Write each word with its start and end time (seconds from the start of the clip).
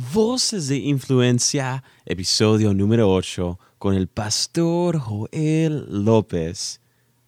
Voces 0.00 0.68
de 0.68 0.78
Influencia, 0.78 1.84
episodio 2.06 2.72
número 2.72 3.12
8, 3.12 3.58
con 3.78 3.94
el 3.94 4.08
pastor 4.08 4.98
Joel 4.98 6.04
López, 6.04 6.80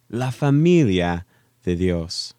la 0.08 0.33
familia 0.33 1.26
de 1.64 1.76
Dios. 1.76 2.34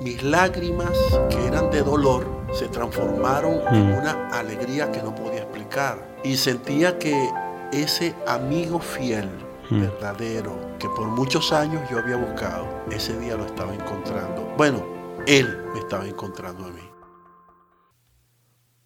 Mis 0.00 0.20
lágrimas, 0.24 0.90
que 1.30 1.46
eran 1.46 1.70
de 1.70 1.82
dolor, 1.82 2.26
se 2.52 2.66
transformaron 2.68 3.60
en 3.72 3.92
una 3.92 4.28
alegría 4.30 4.90
que 4.90 5.00
no 5.00 5.14
podía 5.14 5.42
explicar. 5.42 6.18
Y 6.24 6.36
sentía 6.36 6.98
que 6.98 7.30
ese 7.72 8.16
amigo 8.26 8.80
fiel, 8.80 9.28
verdadero, 9.70 10.76
que 10.80 10.88
por 10.88 11.06
muchos 11.06 11.52
años 11.52 11.88
yo 11.88 11.98
había 11.98 12.16
buscado, 12.16 12.66
ese 12.90 13.16
día 13.20 13.36
lo 13.36 13.46
estaba 13.46 13.72
encontrando. 13.72 14.52
Bueno, 14.56 14.84
él 15.28 15.46
me 15.72 15.78
estaba 15.78 16.06
encontrando 16.08 16.64
a 16.64 16.70
mí. 16.70 16.89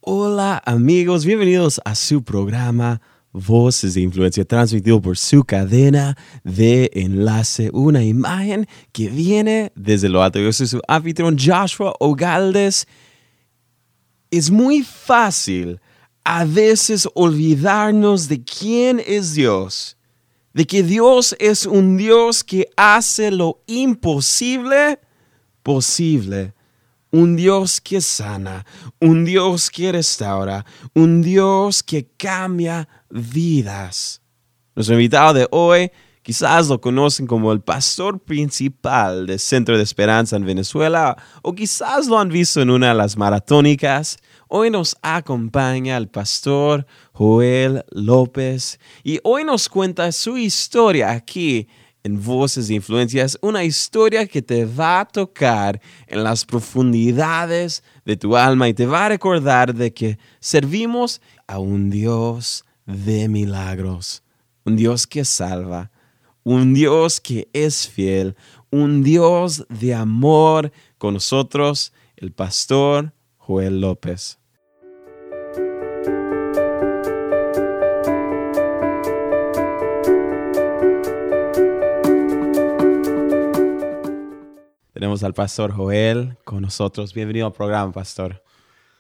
Hola 0.07 0.63
amigos, 0.67 1.25
bienvenidos 1.25 1.81
a 1.83 1.95
su 1.95 2.23
programa 2.23 3.01
Voces 3.33 3.95
de 3.95 4.03
Influencia, 4.03 4.45
transmitido 4.45 5.01
por 5.01 5.17
su 5.17 5.45
cadena 5.45 6.15
de 6.43 6.91
enlace, 6.93 7.71
una 7.73 8.05
imagen 8.05 8.69
que 8.93 9.09
viene 9.09 9.73
desde 9.75 10.11
lo 10.11 10.23
alto. 10.23 10.39
Yo 10.39 10.53
soy 10.53 10.67
su 10.67 10.83
anfitrión 10.89 11.39
Joshua 11.39 11.95
Ogaldes. 12.01 12.87
Es 14.31 14.51
muy 14.51 14.83
fácil 14.83 15.81
a 16.23 16.45
veces 16.45 17.09
olvidarnos 17.15 18.29
de 18.29 18.45
quién 18.45 19.01
es 19.07 19.33
Dios, 19.33 19.97
de 20.53 20.67
que 20.67 20.83
Dios 20.83 21.35
es 21.39 21.65
un 21.65 21.97
Dios 21.97 22.45
que 22.45 22.69
hace 22.77 23.31
lo 23.31 23.63
imposible 23.67 24.99
posible 25.63 26.53
un 27.15 27.37
Dios 27.37 27.81
que 27.81 28.01
sana, 28.01 28.67
un 29.01 29.25
Dios 29.25 29.71
que 29.71 29.93
restaura, 29.93 30.67
un 30.95 31.23
Dios 31.23 31.81
que 31.81 32.09
cambia 32.17 32.89
vidas. 33.09 34.21
Nuestro 34.75 34.97
invitado 34.97 35.33
de 35.33 35.47
hoy 35.53 35.93
quizás 36.23 36.67
lo 36.67 36.81
conocen 36.81 37.29
como 37.29 37.53
el 37.53 37.61
pastor 37.61 38.19
principal 38.19 39.29
del 39.29 39.39
Centro 39.39 39.77
de 39.77 39.85
Esperanza 39.85 40.35
en 40.35 40.45
Venezuela 40.45 41.17
o 41.43 41.55
quizás 41.55 42.09
lo 42.09 42.19
han 42.19 42.31
visto 42.31 42.61
en 42.61 42.71
una 42.71 42.89
de 42.89 42.95
las 42.95 43.17
maratónicas. 43.17 44.17
Hoy 44.49 44.71
nos 44.71 44.97
acompaña 45.01 45.97
el 45.97 46.09
pastor 46.09 46.85
Joel 47.13 47.85
López 47.93 48.81
y 49.05 49.21
hoy 49.23 49.45
nos 49.45 49.69
cuenta 49.69 50.11
su 50.11 50.37
historia 50.37 51.13
aquí 51.13 51.69
en 52.05 52.23
Voces 52.23 52.69
de 52.69 52.75
Influencia 52.75 53.25
es 53.25 53.39
una 53.41 53.65
historia 53.65 54.27
que 54.27 54.43
te 54.43 54.67
va 54.67 55.01
a 55.01 55.05
tocar 55.07 55.81
en 56.07 56.23
las 56.23 56.45
profundidades 56.45 57.83
de 58.05 58.17
tu 58.17 58.37
alma 58.37 58.69
y 58.69 58.75
te 58.75 58.85
va 58.85 59.07
a 59.07 59.09
recordar 59.09 59.75
de 59.75 59.93
que 59.93 60.19
servimos 60.39 61.23
a 61.47 61.59
un 61.59 61.89
Dios 61.89 62.67
de 62.85 63.27
milagros, 63.29 64.23
un 64.65 64.77
Dios 64.77 65.07
que 65.07 65.25
salva, 65.25 65.91
un 66.43 66.75
Dios 66.75 67.21
que 67.21 67.49
es 67.55 67.89
fiel, 67.89 68.37
un 68.71 69.03
Dios 69.03 69.65
de 69.71 69.95
amor 69.95 70.73
con 70.99 71.15
nosotros, 71.15 71.95
el 72.17 72.33
pastor 72.33 73.15
Joel 73.39 73.81
López. 73.81 74.39
Tenemos 85.05 85.23
al 85.23 85.35
pastor 85.35 85.71
Joel 85.71 86.39
con 86.45 86.63
nosotros. 86.63 87.13
Bienvenido 87.13 87.47
al 87.47 87.53
programa, 87.53 87.93
pastor. 87.93 88.43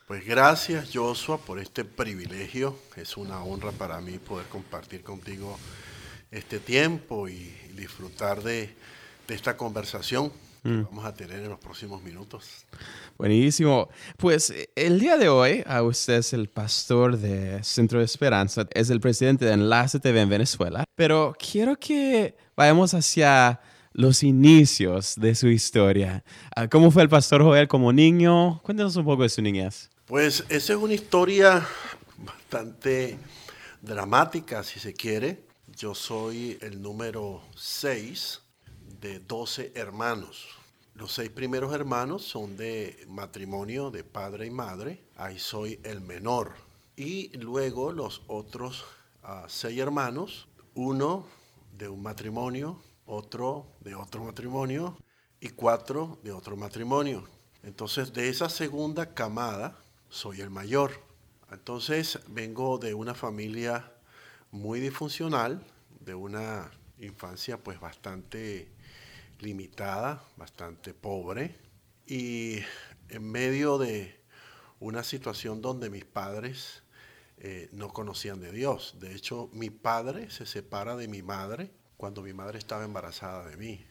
Pues 0.06 0.22
gracias, 0.26 0.90
Joshua, 0.92 1.38
por 1.38 1.58
este 1.58 1.82
privilegio. 1.82 2.76
Es 2.94 3.16
una 3.16 3.42
honra 3.42 3.72
para 3.72 4.02
mí 4.02 4.18
poder 4.18 4.46
compartir 4.48 5.02
contigo 5.02 5.58
este 6.30 6.58
tiempo 6.58 7.26
y 7.26 7.50
disfrutar 7.74 8.42
de, 8.42 8.76
esta 9.28 9.56
conversación 9.56 10.30
que 10.62 10.68
mm. 10.68 10.84
vamos 10.90 11.06
a 11.06 11.14
tener 11.14 11.38
en 11.42 11.48
los 11.48 11.58
próximos 11.58 12.02
minutos. 12.02 12.66
Buenísimo. 13.16 13.88
Pues 14.18 14.52
el 14.76 15.00
día 15.00 15.16
de 15.16 15.30
hoy, 15.30 15.64
a 15.66 15.82
usted 15.82 16.16
es 16.18 16.34
el 16.34 16.50
pastor 16.50 17.16
de 17.16 17.64
Centro 17.64 18.00
de 18.00 18.04
Esperanza, 18.04 18.66
es 18.74 18.90
el 18.90 19.00
presidente 19.00 19.46
de 19.46 19.52
Enlace 19.52 20.00
TV 20.00 20.20
en 20.20 20.28
Venezuela, 20.28 20.84
pero 20.96 21.34
quiero 21.38 21.76
que 21.76 22.36
vayamos 22.54 22.92
hacia 22.92 23.58
los 23.94 24.24
inicios 24.24 25.14
de 25.16 25.34
su 25.34 25.48
historia. 25.48 26.24
Ah, 26.54 26.68
¿Cómo 26.68 26.90
fue 26.90 27.02
el 27.02 27.08
pastor 27.08 27.42
Joel 27.42 27.68
como 27.68 27.92
niño? 27.92 28.60
Cuéntanos 28.62 28.96
un 28.96 29.04
poco 29.04 29.22
de 29.22 29.28
su 29.28 29.40
niñez. 29.40 29.88
Pues 30.04 30.44
esa 30.48 30.72
es 30.74 30.78
una 30.78 30.94
historia 30.94 31.66
bastante 32.18 33.16
dramática, 33.80 34.62
si 34.64 34.80
se 34.80 34.92
quiere. 34.92 35.44
Yo 35.76 35.94
soy 35.94 36.58
el 36.60 36.82
número 36.82 37.40
6 37.56 38.40
de 39.00 39.20
12 39.20 39.72
hermanos. 39.76 40.48
Los 40.94 41.12
seis 41.12 41.30
primeros 41.30 41.74
hermanos 41.74 42.24
son 42.24 42.56
de 42.56 43.04
matrimonio 43.08 43.90
de 43.90 44.04
padre 44.04 44.46
y 44.46 44.50
madre. 44.50 45.02
Ahí 45.16 45.38
soy 45.38 45.80
el 45.82 46.00
menor. 46.00 46.52
Y 46.96 47.36
luego 47.38 47.92
los 47.92 48.22
otros 48.28 48.84
ah, 49.24 49.46
seis 49.48 49.78
hermanos, 49.78 50.46
uno 50.74 51.26
de 51.76 51.88
un 51.88 52.00
matrimonio 52.02 52.78
otro 53.06 53.66
de 53.80 53.94
otro 53.94 54.24
matrimonio 54.24 54.96
y 55.40 55.50
cuatro 55.50 56.18
de 56.22 56.32
otro 56.32 56.56
matrimonio. 56.56 57.28
Entonces, 57.62 58.12
de 58.12 58.28
esa 58.28 58.48
segunda 58.48 59.14
camada, 59.14 59.78
soy 60.08 60.40
el 60.40 60.50
mayor. 60.50 60.92
Entonces, 61.50 62.18
vengo 62.28 62.78
de 62.78 62.94
una 62.94 63.14
familia 63.14 63.92
muy 64.50 64.80
disfuncional, 64.80 65.64
de 66.00 66.14
una 66.14 66.70
infancia 66.98 67.58
pues 67.58 67.80
bastante 67.80 68.70
limitada, 69.40 70.22
bastante 70.36 70.94
pobre, 70.94 71.56
y 72.06 72.58
en 73.08 73.30
medio 73.30 73.78
de 73.78 74.20
una 74.80 75.02
situación 75.02 75.62
donde 75.62 75.90
mis 75.90 76.04
padres 76.04 76.82
eh, 77.38 77.68
no 77.72 77.88
conocían 77.88 78.40
de 78.40 78.52
Dios. 78.52 78.96
De 79.00 79.14
hecho, 79.14 79.48
mi 79.52 79.70
padre 79.70 80.30
se 80.30 80.46
separa 80.46 80.96
de 80.96 81.08
mi 81.08 81.22
madre 81.22 81.70
cuando 81.96 82.22
mi 82.22 82.32
madre 82.32 82.58
estaba 82.58 82.84
embarazada 82.84 83.46
de 83.46 83.56
mí. 83.56 83.86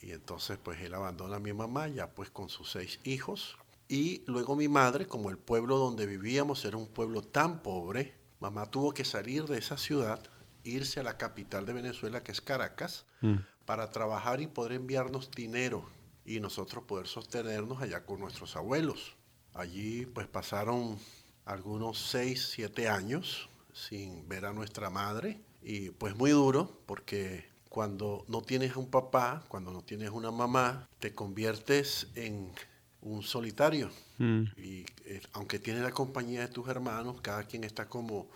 Y 0.00 0.12
entonces 0.12 0.58
pues 0.62 0.80
él 0.80 0.94
abandona 0.94 1.36
a 1.36 1.40
mi 1.40 1.52
mamá 1.52 1.88
ya 1.88 2.10
pues 2.14 2.30
con 2.30 2.48
sus 2.48 2.70
seis 2.70 3.00
hijos. 3.04 3.56
Y 3.88 4.22
luego 4.26 4.56
mi 4.56 4.68
madre, 4.68 5.06
como 5.06 5.30
el 5.30 5.38
pueblo 5.38 5.76
donde 5.76 6.06
vivíamos 6.06 6.64
era 6.64 6.76
un 6.76 6.86
pueblo 6.86 7.22
tan 7.22 7.62
pobre, 7.62 8.14
mamá 8.40 8.70
tuvo 8.70 8.92
que 8.92 9.04
salir 9.04 9.44
de 9.44 9.58
esa 9.58 9.76
ciudad, 9.76 10.20
irse 10.62 11.00
a 11.00 11.02
la 11.02 11.18
capital 11.18 11.66
de 11.66 11.74
Venezuela, 11.74 12.22
que 12.22 12.32
es 12.32 12.40
Caracas, 12.40 13.04
mm. 13.20 13.36
para 13.66 13.90
trabajar 13.90 14.40
y 14.40 14.46
poder 14.46 14.72
enviarnos 14.72 15.30
dinero 15.30 15.88
y 16.24 16.40
nosotros 16.40 16.84
poder 16.84 17.06
sostenernos 17.06 17.82
allá 17.82 18.04
con 18.04 18.20
nuestros 18.20 18.56
abuelos. 18.56 19.14
Allí 19.52 20.06
pues 20.06 20.26
pasaron 20.26 20.98
algunos 21.44 21.98
seis, 21.98 22.48
siete 22.50 22.88
años 22.88 23.48
sin 23.72 24.26
ver 24.28 24.46
a 24.46 24.52
nuestra 24.52 24.88
madre 24.88 25.40
y 25.64 25.90
pues 25.90 26.14
muy 26.14 26.30
duro 26.30 26.70
porque 26.86 27.48
cuando 27.68 28.24
no 28.28 28.42
tienes 28.42 28.76
un 28.76 28.90
papá, 28.90 29.42
cuando 29.48 29.72
no 29.72 29.82
tienes 29.82 30.10
una 30.10 30.30
mamá, 30.30 30.88
te 31.00 31.14
conviertes 31.14 32.08
en 32.14 32.52
un 33.00 33.22
solitario. 33.22 33.90
Mm. 34.18 34.42
Y 34.56 34.86
eh, 35.06 35.20
aunque 35.32 35.58
tienes 35.58 35.82
la 35.82 35.90
compañía 35.90 36.42
de 36.42 36.48
tus 36.48 36.68
hermanos, 36.68 37.20
cada 37.20 37.44
quien 37.44 37.64
está 37.64 37.88
como 37.88 38.28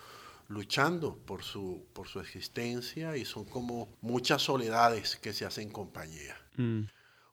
luchando 0.48 1.14
por 1.14 1.42
su, 1.42 1.84
por 1.92 2.08
su 2.08 2.20
existencia 2.20 3.16
y 3.16 3.24
son 3.24 3.44
como 3.44 3.88
muchas 4.00 4.42
soledades 4.42 5.16
que 5.16 5.32
se 5.32 5.44
hacen 5.44 5.70
compañía. 5.70 6.36
Mm. 6.56 6.84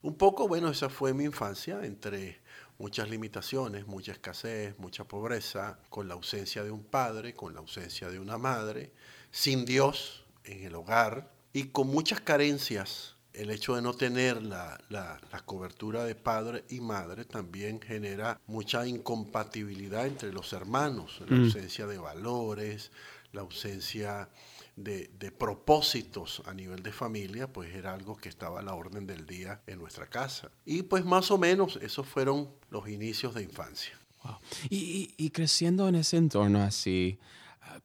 Un 0.01 0.16
poco, 0.17 0.47
bueno, 0.47 0.69
esa 0.69 0.89
fue 0.89 1.13
mi 1.13 1.23
infancia, 1.23 1.84
entre 1.85 2.39
muchas 2.77 3.09
limitaciones, 3.09 3.87
mucha 3.87 4.11
escasez, 4.11 4.77
mucha 4.77 5.05
pobreza, 5.05 5.79
con 5.89 6.07
la 6.07 6.13
ausencia 6.13 6.63
de 6.63 6.72
un 6.72 6.83
padre, 6.83 7.33
con 7.33 7.53
la 7.53 7.59
ausencia 7.59 8.09
de 8.09 8.19
una 8.19 8.37
madre, 8.37 8.91
sin 9.31 9.66
Dios 9.66 10.25
en 10.43 10.63
el 10.63 10.75
hogar 10.75 11.31
y 11.53 11.66
con 11.66 11.87
muchas 11.87 12.22
carencias. 12.22 13.16
El 13.33 13.49
hecho 13.49 13.75
de 13.75 13.81
no 13.81 13.93
tener 13.93 14.41
la, 14.41 14.79
cobertura 15.45 16.05
de 16.05 16.16
padre 16.16 16.63
y 16.69 16.79
madre 16.79 17.25
también 17.25 17.81
genera 17.81 18.39
mucha 18.47 18.87
incompatibilidad 18.87 20.07
entre 20.07 20.31
los 20.31 20.53
hermanos, 20.53 21.21
la 21.28 21.35
mm. 21.35 21.43
ausencia 21.43 21.85
de 21.85 21.97
valores, 21.97 22.91
la 23.33 23.41
ausencia 23.41 24.29
de, 24.75 25.09
de, 25.19 25.31
propósitos 25.31 26.41
a 26.45 26.53
nivel 26.53 26.83
de 26.83 26.91
familia, 26.91 27.51
pues 27.51 27.73
era 27.73 27.93
algo 27.93 28.17
que 28.17 28.29
estaba 28.29 28.59
a 28.59 28.63
la 28.63 28.75
orden 28.75 29.07
del 29.07 29.25
día 29.25 29.61
en 29.67 29.79
nuestra 29.79 30.07
casa. 30.07 30.51
Y 30.66 30.83
pues 30.83 31.05
más 31.05 31.31
o 31.31 31.37
menos 31.37 31.79
esos 31.81 32.07
fueron 32.07 32.49
los 32.69 32.87
inicios 32.89 33.33
de 33.33 33.43
infancia. 33.43 33.97
Y, 34.69 35.13
y, 35.17 35.29
creciendo 35.29 35.87
en 35.87 35.95
ese 35.95 36.17
entorno 36.17 36.63
así, 36.63 37.19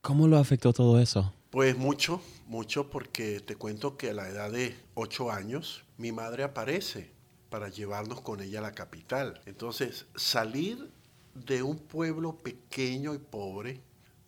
¿cómo 0.01 0.27
lo 0.27 0.39
afectó 0.39 0.73
todo 0.73 0.99
eso? 0.99 1.35
Pues 1.51 1.77
mucho, 1.77 2.23
mucho 2.47 2.89
porque 2.89 3.41
te 3.41 3.57
cuento 3.57 3.97
que 3.97 4.11
a 4.11 4.15
la 4.15 4.29
edad 4.29 4.51
de 4.51 4.75
ocho 4.95 5.31
años 5.31 5.85
mi 5.99 6.13
madre 6.13 6.45
aparece 6.45 7.11
para 7.51 7.69
llevarnos 7.69 8.21
con 8.21 8.41
ella 8.41 8.61
a 8.61 8.63
la 8.63 8.73
capital. 8.73 9.41
Entonces 9.45 10.07
salir 10.15 10.91
de 11.35 11.63
un 11.63 11.79
pueblo 11.79 12.37
pequeño 12.37 13.15
y 13.15 13.19
pobre, 13.19 13.81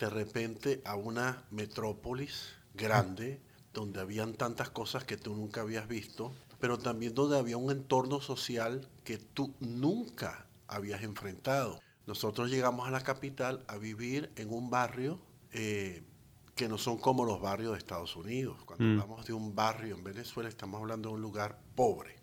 de 0.03 0.11
repente 0.11 0.83
a 0.85 0.97
una 0.97 1.45
metrópolis 1.53 2.55
grande, 2.75 3.41
donde 3.73 4.01
habían 4.01 4.35
tantas 4.35 4.69
cosas 4.69 5.05
que 5.05 5.17
tú 5.17 5.37
nunca 5.37 5.61
habías 5.61 5.87
visto, 5.87 6.33
pero 6.59 6.77
también 6.77 7.15
donde 7.15 7.39
había 7.39 7.57
un 7.57 7.71
entorno 7.71 8.21
social 8.21 8.89
que 9.05 9.19
tú 9.19 9.55
nunca 9.61 10.49
habías 10.67 11.05
enfrentado. 11.05 11.81
Nosotros 12.05 12.51
llegamos 12.51 12.89
a 12.89 12.91
la 12.91 13.03
capital 13.03 13.65
a 13.69 13.77
vivir 13.77 14.33
en 14.35 14.53
un 14.53 14.71
barrio 14.71 15.21
eh, 15.53 16.03
que 16.57 16.67
no 16.67 16.79
son 16.79 16.99
como 16.99 17.25
los 17.25 17.41
barrios 17.41 17.71
de 17.71 17.79
Estados 17.79 18.17
Unidos. 18.17 18.57
Cuando 18.65 18.85
hablamos 18.85 19.25
de 19.25 19.35
un 19.35 19.55
barrio 19.55 19.95
en 19.95 20.03
Venezuela, 20.03 20.49
estamos 20.49 20.81
hablando 20.81 21.11
de 21.11 21.15
un 21.15 21.23
lugar 21.23 21.61
pobre. 21.77 22.17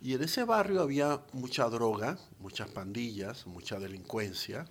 Y 0.00 0.14
en 0.14 0.24
ese 0.24 0.42
barrio 0.42 0.82
había 0.82 1.20
mucha 1.32 1.68
droga, 1.68 2.18
muchas 2.40 2.68
pandillas, 2.70 3.46
mucha 3.46 3.78
delincuencia. 3.78 4.66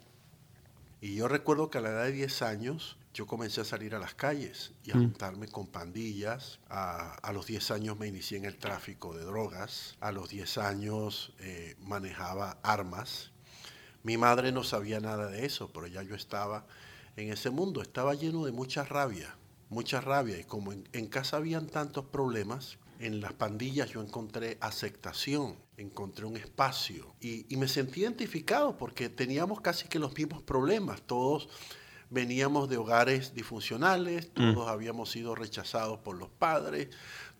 Y 1.01 1.15
yo 1.15 1.27
recuerdo 1.27 1.71
que 1.71 1.79
a 1.79 1.81
la 1.81 1.89
edad 1.89 2.03
de 2.03 2.11
10 2.11 2.43
años 2.43 2.95
yo 3.11 3.25
comencé 3.25 3.61
a 3.61 3.65
salir 3.65 3.95
a 3.95 3.99
las 3.99 4.13
calles 4.13 4.71
y 4.83 4.91
a 4.91 4.93
juntarme 4.93 5.47
con 5.47 5.65
pandillas. 5.65 6.59
A, 6.69 7.31
los 7.33 7.47
10 7.47 7.71
años 7.71 7.97
me 7.97 8.07
inicié 8.07 8.37
en 8.37 8.45
el 8.45 8.57
tráfico 8.57 9.15
de 9.17 9.23
drogas. 9.23 9.97
A 9.99 10.11
los 10.11 10.29
10 10.29 10.59
años 10.59 11.33
eh, 11.39 11.75
manejaba 11.79 12.59
armas. 12.61 13.31
Mi 14.03 14.15
madre 14.17 14.51
no 14.51 14.63
sabía 14.63 14.99
nada 14.99 15.27
de 15.27 15.45
eso, 15.45 15.71
pero 15.73 15.87
ya 15.87 16.03
yo 16.03 16.13
estaba 16.13 16.67
en 17.15 17.33
ese 17.33 17.49
mundo. 17.49 17.81
Estaba 17.81 18.13
lleno 18.13 18.45
de 18.45 18.51
mucha 18.51 18.83
rabia, 18.83 19.35
mucha 19.69 20.01
rabia. 20.01 20.39
Y 20.39 20.43
como 20.43 20.71
en 20.71 21.07
casa 21.07 21.37
habían 21.37 21.65
tantos 21.65 22.05
problemas, 22.05 22.77
en 23.01 23.19
las 23.19 23.33
pandillas 23.33 23.89
yo 23.89 24.01
encontré 24.01 24.57
aceptación, 24.61 25.55
encontré 25.81 26.25
un 26.25 26.37
espacio 26.37 27.15
y, 27.19 27.45
me 27.57 27.67
sentí 27.67 28.01
identificado 28.01 28.77
porque 28.77 29.09
teníamos 29.09 29.61
casi 29.61 29.87
que 29.87 29.99
los 29.99 30.15
mismos 30.15 30.41
problemas. 30.41 31.01
Todos 31.01 31.49
veníamos 32.09 32.69
de 32.69 32.77
hogares 32.77 33.33
disfuncionales, 33.33 34.29
mm. 34.35 34.53
todos 34.53 34.69
habíamos 34.69 35.11
sido 35.11 35.35
rechazados 35.35 35.99
por 35.99 36.17
los 36.17 36.29
padres, 36.29 36.89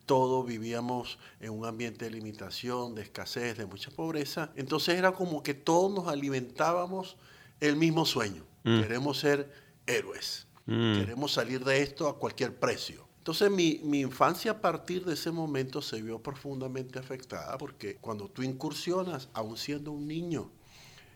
todos 0.06 0.46
vivíamos 0.46 1.20
en 1.40 1.52
un 1.52 1.66
ambiente 1.66 2.06
de 2.06 2.12
limitación, 2.12 2.96
de 2.96 3.04
escasez, 3.04 3.58
de 3.58 3.66
mucha 3.66 3.92
pobreza. 3.92 4.52
Entonces 4.56 4.96
era 4.96 5.12
como 5.12 5.44
que 5.44 5.54
todos 5.54 5.92
nos 5.92 6.08
alimentábamos 6.08 7.18
el 7.60 7.76
mismo 7.76 8.06
sueño. 8.06 8.44
Mm. 8.64 8.82
Queremos 8.82 9.20
ser 9.20 9.52
héroes. 9.88 10.48
Mm. 10.66 11.00
Queremos 11.00 11.34
salir 11.34 11.64
de 11.64 11.82
esto 11.82 12.08
a 12.08 12.18
cualquier 12.18 12.56
precio. 12.60 13.11
Entonces 13.22 13.52
mi, 13.52 13.80
infancia 14.00 14.50
a 14.50 14.62
partir 14.62 15.06
de 15.06 15.14
ese 15.14 15.30
momento 15.30 15.84
se 15.84 16.02
vio 16.02 16.18
profundamente 16.24 16.98
afectada 16.98 17.56
porque 17.60 17.98
cuando 17.98 18.28
tú 18.28 18.42
incursionas, 18.42 19.30
aún 19.34 19.58
siendo 19.58 19.92
un 19.92 20.08
niño, 20.08 20.50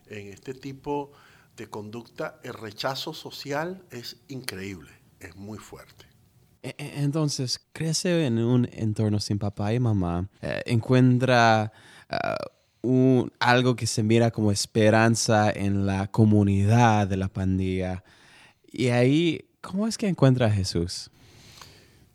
en 0.05 0.27
este 0.27 0.53
tipo 0.53 1.13
de 1.57 1.65
conducta, 1.65 2.39
el 2.43 2.53
rechazo 2.53 3.11
social 3.11 3.83
es 3.89 4.17
increíble, 4.27 4.91
es 5.19 5.35
muy 5.35 5.57
fuerte. 5.57 6.05
E, 6.61 6.75
e, 6.77 7.01
entonces, 7.01 7.59
crece 7.73 8.27
en 8.27 8.37
un 8.37 8.69
entorno 8.71 9.19
sin 9.19 9.39
papá 9.39 9.73
y 9.73 9.79
mamá, 9.79 10.29
eh, 10.43 10.61
encuentra 10.67 11.73
ah, 12.07 12.37
un, 12.83 13.31
algo 13.39 13.75
que 13.75 13.87
se 13.87 14.03
mira 14.03 14.29
como 14.29 14.51
esperanza 14.51 15.49
en 15.49 15.87
la 15.87 16.05
comunidad 16.05 17.07
de 17.07 17.17
la 17.17 17.29
pandilla. 17.29 18.03
Y 18.71 18.89
ahí, 18.89 19.49
¿cómo 19.61 19.87
es 19.87 19.97
que 19.97 20.07
encuentra 20.07 20.45
a 20.45 20.51
Jesús? 20.51 21.09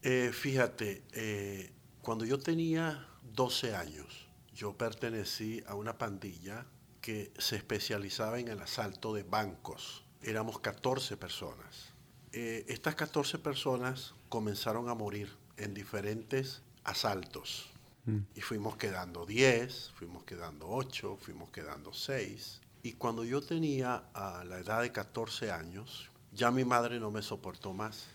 Eh, 0.03 0.31
fíjate, 0.33 1.03
eh, 1.13 1.73
cuando 2.01 2.25
yo 2.25 2.39
tenía 2.39 3.07
12 3.35 3.75
años, 3.75 4.29
yo 4.55 4.73
pertenecí 4.73 5.63
a 5.67 5.75
una 5.75 5.99
pandilla 5.99 6.67
que 7.03 7.33
se 7.39 7.57
especializaba 7.57 8.39
en 8.39 8.49
el 8.49 8.61
asalto 8.61 9.15
de 9.15 9.23
bancos. 9.25 10.05
Éramos 10.23 10.61
14 10.61 11.17
personas. 11.17 11.93
Eh, 12.33 12.65
estas 12.69 12.95
14 12.95 13.39
personas 13.39 14.15
comenzaron 14.29 14.89
a 14.89 14.95
morir 14.95 15.31
en 15.57 15.75
diferentes 15.75 16.63
asaltos. 16.85 17.69
Mm. 18.07 18.19
Y 18.35 18.41
fuimos 18.41 18.77
quedando 18.77 19.27
10, 19.27 19.93
fuimos 19.95 20.25
quedando 20.25 20.69
8, 20.69 21.19
fuimos 21.21 21.51
quedando 21.51 21.93
6. 21.93 22.61
Y 22.83 22.93
cuando 22.95 23.25
yo 23.25 23.43
tenía 23.43 24.05
a 24.15 24.45
la 24.45 24.59
edad 24.59 24.81
de 24.81 24.93
14 24.93 25.51
años, 25.51 26.11
ya 26.33 26.51
mi 26.51 26.65
madre 26.65 26.99
no 26.99 27.11
me 27.11 27.21
soportó 27.21 27.75
más. 27.75 28.07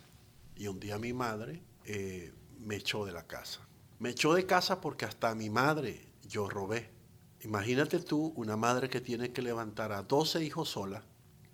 Y 0.56 0.68
un 0.68 0.80
día 0.80 0.98
mi 0.98 1.14
madre 1.14 1.62
eh, 1.86 2.34
me 2.60 2.76
echó 2.76 3.06
de 3.06 3.12
la 3.12 3.28
casa. 3.28 3.62
Me 4.00 4.10
echó 4.10 4.34
de 4.34 4.46
casa 4.46 4.82
porque 4.82 5.06
hasta 5.06 5.30
a 5.30 5.36
mi 5.36 5.50
madre 5.50 6.08
yo 6.28 6.50
robé. 6.50 6.90
Imagínate 7.42 8.00
tú 8.00 8.34
una 8.36 8.58
madre 8.58 8.90
que 8.90 9.02
tiene 9.02 9.32
que 9.32 9.42
levantar 9.42 9.92
a 9.92 10.02
12 10.02 10.44
hijos 10.44 10.70
sola, 10.70 11.04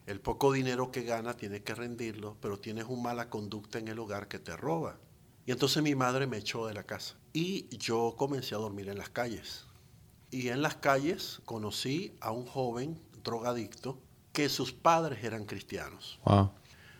el 0.05 0.19
poco 0.19 0.51
dinero 0.51 0.91
que 0.91 1.03
gana 1.03 1.35
tiene 1.35 1.63
que 1.63 1.75
rendirlo, 1.75 2.37
pero 2.41 2.59
tienes 2.59 2.85
una 2.87 3.03
mala 3.03 3.29
conducta 3.29 3.77
en 3.77 3.87
el 3.87 3.99
hogar 3.99 4.27
que 4.27 4.39
te 4.39 4.55
roba. 4.55 4.97
Y 5.45 5.51
entonces 5.51 5.83
mi 5.83 5.95
madre 5.95 6.27
me 6.27 6.37
echó 6.37 6.65
de 6.65 6.73
la 6.73 6.83
casa 6.83 7.15
y 7.33 7.67
yo 7.77 8.15
comencé 8.17 8.55
a 8.55 8.59
dormir 8.59 8.89
en 8.89 8.97
las 8.97 9.09
calles. 9.09 9.65
Y 10.29 10.47
en 10.47 10.61
las 10.61 10.75
calles 10.75 11.41
conocí 11.45 12.15
a 12.21 12.31
un 12.31 12.45
joven 12.45 13.01
drogadicto 13.23 13.99
que 14.31 14.49
sus 14.49 14.71
padres 14.71 15.23
eran 15.23 15.45
cristianos. 15.45 16.19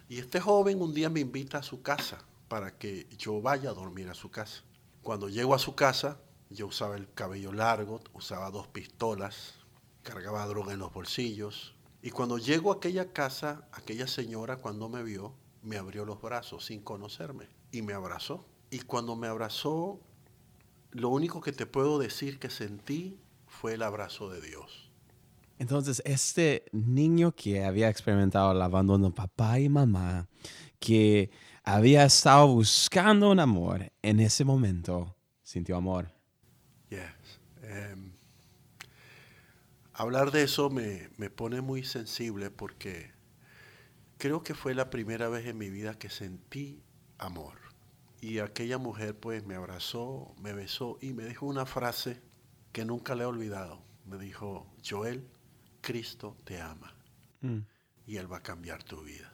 Y 0.10 0.20
este 0.20 0.42
joven 0.42 0.82
un 0.82 0.94
día 0.94 1.10
me 1.10 1.22
invita 1.22 1.60
a 1.60 1.64
su 1.64 1.82
casa 1.82 2.26
para 2.52 2.78
que 2.78 3.08
yo 3.18 3.42
vaya 3.42 3.70
a 3.70 3.74
dormir 3.74 4.10
a 4.10 4.14
su 4.14 4.30
casa. 4.30 4.64
Cuando 5.02 5.30
llego 5.30 5.56
a 5.56 5.58
su 5.58 5.74
casa, 5.74 6.20
yo 6.50 6.68
usaba 6.68 6.98
el 6.98 7.10
cabello 7.14 7.54
largo, 7.54 8.02
usaba 8.12 8.52
dos 8.52 8.68
pistolas, 8.68 9.54
cargaba 10.04 10.46
droga 10.48 10.74
en 10.74 10.80
los 10.80 10.94
bolsillos. 10.94 11.76
Y 12.02 12.10
cuando 12.10 12.38
llego 12.38 12.74
a 12.74 12.76
aquella 12.76 13.14
casa, 13.14 13.70
aquella 13.72 14.06
señora 14.06 14.58
cuando 14.58 14.90
me 14.90 15.02
vio, 15.02 15.34
me 15.64 15.78
abrió 15.78 16.04
los 16.04 16.22
brazos 16.22 16.66
sin 16.66 16.82
conocerme 16.82 17.48
y 17.72 17.84
me 17.84 17.94
abrazó. 17.94 18.46
Y 18.70 18.80
cuando 18.80 19.16
me 19.16 19.28
abrazó, 19.28 20.02
lo 20.92 21.08
único 21.08 21.40
que 21.40 21.54
te 21.54 21.66
puedo 21.66 22.00
decir 22.00 22.38
que 22.38 22.50
sentí 22.50 23.18
fue 23.48 23.76
el 23.76 23.82
abrazo 23.82 24.30
de 24.30 24.42
Dios. 24.42 24.92
Entonces, 25.58 26.02
este 26.04 26.66
niño 26.74 27.32
que 27.32 27.64
había 27.64 27.88
experimentado 27.88 28.52
el 28.52 28.62
abandono 28.62 29.08
de 29.08 29.16
papá 29.16 29.58
y 29.58 29.70
mamá, 29.70 30.28
que 30.82 31.30
había 31.64 32.06
estado 32.06 32.48
buscando 32.48 33.32
un 33.32 33.40
amor, 33.40 33.92
en 34.02 34.20
ese 34.20 34.44
momento 34.44 35.16
sintió 35.44 35.78
amor. 35.78 36.12
Yes. 36.90 37.02
Em, 37.64 38.12
hablar 39.94 40.32
de 40.32 40.44
eso 40.44 40.70
me, 40.70 41.10
me 41.18 41.30
pone 41.30 41.62
muy 41.62 41.84
sensible 41.84 42.50
porque 42.50 43.12
creo 44.18 44.44
que 44.44 44.54
fue 44.54 44.74
la 44.74 44.90
primera 44.90 45.30
vez 45.30 45.48
en 45.48 45.58
mi 45.58 45.70
vida 45.70 45.98
que 45.98 46.10
sentí 46.10 46.84
amor. 47.18 47.60
Y 48.20 48.40
aquella 48.40 48.78
mujer 48.78 49.20
pues 49.20 49.46
me 49.46 49.56
abrazó, 49.56 50.36
me 50.38 50.54
besó 50.54 50.98
y 51.02 51.14
me 51.14 51.26
dijo 51.26 51.46
una 51.46 51.66
frase 51.66 52.22
que 52.72 52.86
nunca 52.86 53.16
le 53.16 53.24
he 53.24 53.26
olvidado. 53.26 53.82
Me 54.06 54.18
dijo, 54.18 54.68
Joel, 54.88 55.28
Cristo 55.82 56.38
te 56.44 56.62
ama 56.62 56.94
mm. 57.42 57.60
y 58.06 58.18
Él 58.18 58.32
va 58.32 58.38
a 58.38 58.44
cambiar 58.44 58.84
tu 58.84 59.02
vida. 59.04 59.34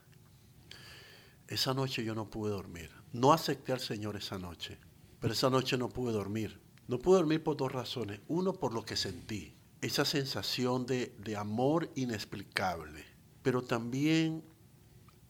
Esa 1.48 1.74
noche 1.74 2.04
yo 2.04 2.14
no 2.14 2.30
pude 2.30 2.52
dormir. 2.52 2.92
No 3.14 3.32
acepté 3.32 3.72
al 3.72 3.80
Señor 3.80 4.16
esa 4.16 4.38
noche, 4.38 4.80
pero 5.20 5.34
esa 5.34 5.50
noche 5.50 5.78
no 5.78 5.90
pude 5.90 6.12
dormir. 6.12 6.62
No 6.88 7.00
pude 7.00 7.18
dormir 7.18 7.44
por 7.44 7.58
dos 7.58 7.72
razones. 7.72 8.22
Uno, 8.28 8.54
por 8.54 8.74
lo 8.74 8.84
que 8.84 8.96
sentí, 8.96 9.56
esa 9.82 10.06
sensación 10.06 10.86
de, 10.86 11.16
de 11.20 11.36
amor 11.38 11.90
inexplicable, 11.96 13.06
pero 13.44 13.62
también 13.62 14.44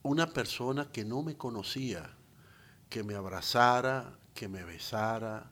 una 0.01 0.33
persona 0.33 0.91
que 0.91 1.03
no 1.03 1.21
me 1.21 1.35
conocía, 1.35 2.17
que 2.89 3.03
me 3.03 3.15
abrazara, 3.15 4.19
que 4.33 4.47
me 4.47 4.63
besara 4.63 5.51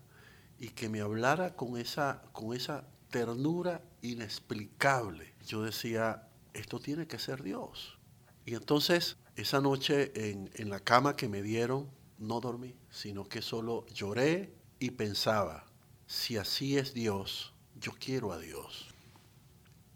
y 0.57 0.69
que 0.69 0.89
me 0.89 1.01
hablara 1.01 1.55
con 1.55 1.77
esa, 1.77 2.23
con 2.31 2.55
esa 2.55 2.87
ternura 3.09 3.83
inexplicable. 4.01 5.35
Yo 5.45 5.63
decía, 5.63 6.27
esto 6.53 6.79
tiene 6.79 7.07
que 7.07 7.19
ser 7.19 7.43
Dios. 7.43 7.99
Y 8.45 8.53
entonces 8.55 9.17
esa 9.35 9.59
noche 9.59 10.11
en, 10.15 10.69
la 10.69 10.79
cama 10.79 11.15
que 11.15 11.27
me 11.27 11.41
dieron, 11.41 11.89
no 12.17 12.39
dormí, 12.39 12.75
sino 12.89 13.27
que 13.27 13.41
solo 13.41 13.85
lloré 13.87 14.53
y 14.79 14.91
pensaba, 14.91 15.65
si 16.07 16.37
así 16.37 16.77
es 16.77 16.93
Dios, 16.93 17.53
yo 17.79 17.91
quiero 17.99 18.31
a 18.31 18.39
Dios. 18.39 18.87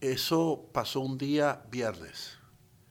Eso 0.02 0.70
pasó 0.74 1.00
un 1.00 1.18
día 1.18 1.66
viernes. 1.72 2.38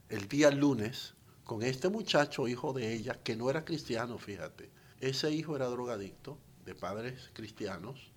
El 0.08 0.28
día 0.28 0.50
lunes, 0.50 1.14
con 1.44 1.62
este 1.62 1.88
muchacho, 1.88 2.48
hijo 2.48 2.72
de 2.72 2.94
ella, 2.94 3.22
que 3.22 3.36
no 3.36 3.50
era 3.50 3.64
cristiano, 3.64 4.18
fíjate. 4.18 4.70
Ese 5.00 5.30
hijo 5.30 5.54
era 5.54 5.66
drogadicto, 5.66 6.38
de 6.64 6.74
padres 6.74 7.30
cristianos, 7.34 8.10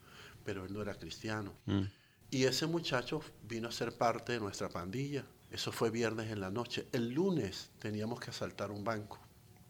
pero 0.44 0.66
él 0.66 0.74
no 0.74 0.82
era 0.82 0.96
cristiano. 0.96 1.54
Mm. 1.66 1.84
Y 2.32 2.46
ese 2.46 2.66
muchacho 2.66 3.22
vino 3.44 3.68
a 3.68 3.72
ser 3.72 3.98
parte 3.98 4.34
de 4.34 4.40
nuestra 4.40 4.70
pandilla. 4.70 5.26
Eso 5.52 5.72
fue 5.72 5.92
viernes 5.92 6.32
en 6.32 6.40
la 6.42 6.50
noche. 6.50 6.88
El 6.92 7.10
lunes 7.12 7.72
teníamos 7.80 8.20
que 8.20 8.32
asaltar 8.32 8.72
un 8.72 8.84
banco. 8.84 9.20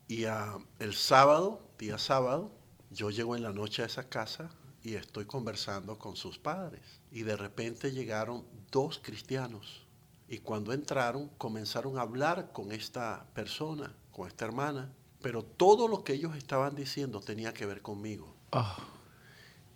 Y 0.07 0.25
ah, 0.25 0.57
el 0.79 0.93
sábado, 0.93 1.71
día 1.79 1.97
sábado, 1.97 2.51
yo 2.91 3.09
llego 3.09 3.35
en 3.35 3.43
la 3.43 3.53
noche 3.53 3.83
a 3.83 3.85
esa 3.87 4.07
casa 4.09 4.51
y 4.83 4.95
estoy 4.95 5.25
conversando 5.25 5.97
con 5.99 6.15
sus 6.15 6.39
padres. 6.39 7.01
Y 7.11 7.23
de 7.23 7.35
repente 7.37 7.91
llegaron 7.91 8.45
dos 8.71 8.99
cristianos 9.03 9.87
Y 10.27 10.39
cuando 10.39 10.73
entraron, 10.73 11.29
comenzaron 11.37 11.97
a 11.97 12.01
hablar 12.01 12.51
con 12.53 12.71
esta 12.71 13.27
persona, 13.33 13.95
con 14.11 14.27
esta 14.27 14.45
hermana, 14.45 14.93
pero 15.21 15.43
todo 15.43 15.87
lo 15.89 16.03
que 16.03 16.13
ellos 16.13 16.35
estaban 16.37 16.75
diciendo 16.75 17.19
tenía 17.21 17.53
que 17.53 17.65
ver 17.65 17.81
conmigo. 17.81 18.35
Oh, 18.51 18.77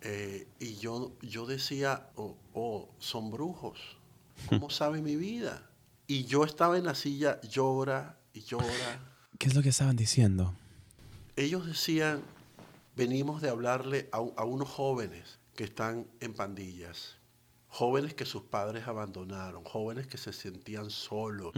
Eh, 0.02 0.54
y 0.58 0.76
yo, 0.76 1.16
yo 1.22 1.46
decía, 1.46 2.10
oh, 2.16 2.36
oh, 2.52 2.94
son 2.98 3.30
brujos, 3.30 3.98
¿cómo 4.46 4.70
sabe 4.70 5.02
mi 5.02 5.16
vida? 5.16 5.65
Y 6.06 6.24
yo 6.24 6.44
estaba 6.44 6.78
en 6.78 6.84
la 6.84 6.94
silla, 6.94 7.40
llora 7.42 8.18
y 8.32 8.42
llora. 8.42 8.66
¿Qué 9.38 9.48
es 9.48 9.54
lo 9.54 9.62
que 9.62 9.70
estaban 9.70 9.96
diciendo? 9.96 10.54
Ellos 11.34 11.66
decían, 11.66 12.22
venimos 12.94 13.42
de 13.42 13.48
hablarle 13.48 14.08
a, 14.12 14.18
a 14.18 14.44
unos 14.44 14.68
jóvenes 14.68 15.38
que 15.56 15.64
están 15.64 16.06
en 16.20 16.34
pandillas, 16.34 17.16
jóvenes 17.68 18.14
que 18.14 18.24
sus 18.24 18.42
padres 18.42 18.86
abandonaron, 18.86 19.64
jóvenes 19.64 20.06
que 20.06 20.16
se 20.16 20.32
sentían 20.32 20.90
solos, 20.90 21.52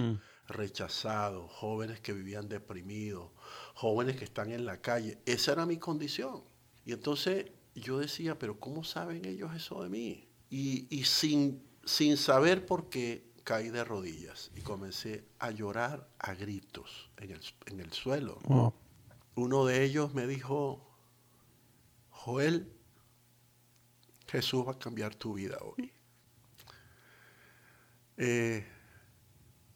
rechazados, 0.49 1.51
jóvenes 1.53 2.01
que 2.01 2.13
vivían 2.13 2.49
deprimidos, 2.49 3.31
jóvenes 3.75 4.17
que 4.17 4.25
están 4.25 4.51
en 4.51 4.65
la 4.65 4.81
calle. 4.81 5.19
Esa 5.27 5.53
era 5.53 5.67
mi 5.67 5.77
condición. 5.77 6.43
Y 6.87 6.93
entonces 6.93 7.53
yo 7.75 7.99
decía, 7.99 8.39
pero 8.39 8.59
¿cómo 8.59 8.83
saben 8.83 9.25
ellos 9.27 9.55
eso 9.55 9.83
de 9.83 9.91
mí? 9.91 10.29
Y, 10.49 10.87
y 10.89 11.05
sin, 11.05 11.63
sin 11.85 12.17
saber 12.17 12.65
por 12.65 12.89
qué 12.89 13.28
caí 13.49 13.71
de 13.71 13.83
rodillas 13.83 14.51
y 14.57 14.61
comencé 14.61 15.25
a 15.39 15.51
llorar 15.51 16.07
a 16.19 16.35
gritos 16.35 17.09
en 17.17 17.31
el, 17.31 17.41
en 17.65 17.81
el 17.81 17.91
suelo. 17.95 18.39
Oh, 18.47 18.75
Uno 19.37 19.65
de 19.65 19.85
ellos 19.85 20.13
me 20.13 20.27
dijo, 20.27 20.87
Joel, 22.11 22.71
Jesús 24.27 24.69
va 24.69 24.73
a 24.73 24.79
cambiar 24.79 25.15
tu 25.15 25.33
vida 25.33 25.57
hoy. 25.63 25.91
Eh, 28.19 28.67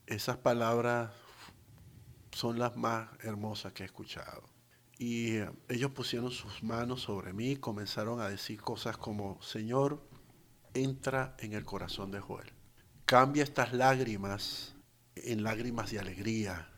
esas 0.04 0.36
palabras 0.36 1.10
son 2.32 2.58
las 2.58 2.76
más 2.76 3.08
hermosas 3.20 3.72
que 3.72 3.84
he 3.84 3.86
escuchado. 3.86 4.42
Y 4.98 5.36
eh, 5.36 5.50
ellos 5.70 5.92
pusieron 5.92 6.30
sus 6.30 6.62
manos 6.62 7.00
sobre 7.00 7.32
mí 7.32 7.52
y 7.52 7.56
comenzaron 7.56 8.20
a 8.20 8.28
decir 8.28 8.60
cosas 8.60 8.98
como, 8.98 9.40
Señor, 9.40 10.06
entra 10.74 11.34
en 11.38 11.54
el 11.54 11.64
corazón 11.64 12.10
de 12.10 12.20
Joel. 12.20 12.52
Cambia 13.12 13.42
estas 13.42 13.74
lágrimas 13.74 14.74
en 15.16 15.42
lágrimas 15.42 15.90
de 15.90 15.98
alegría. 15.98 16.70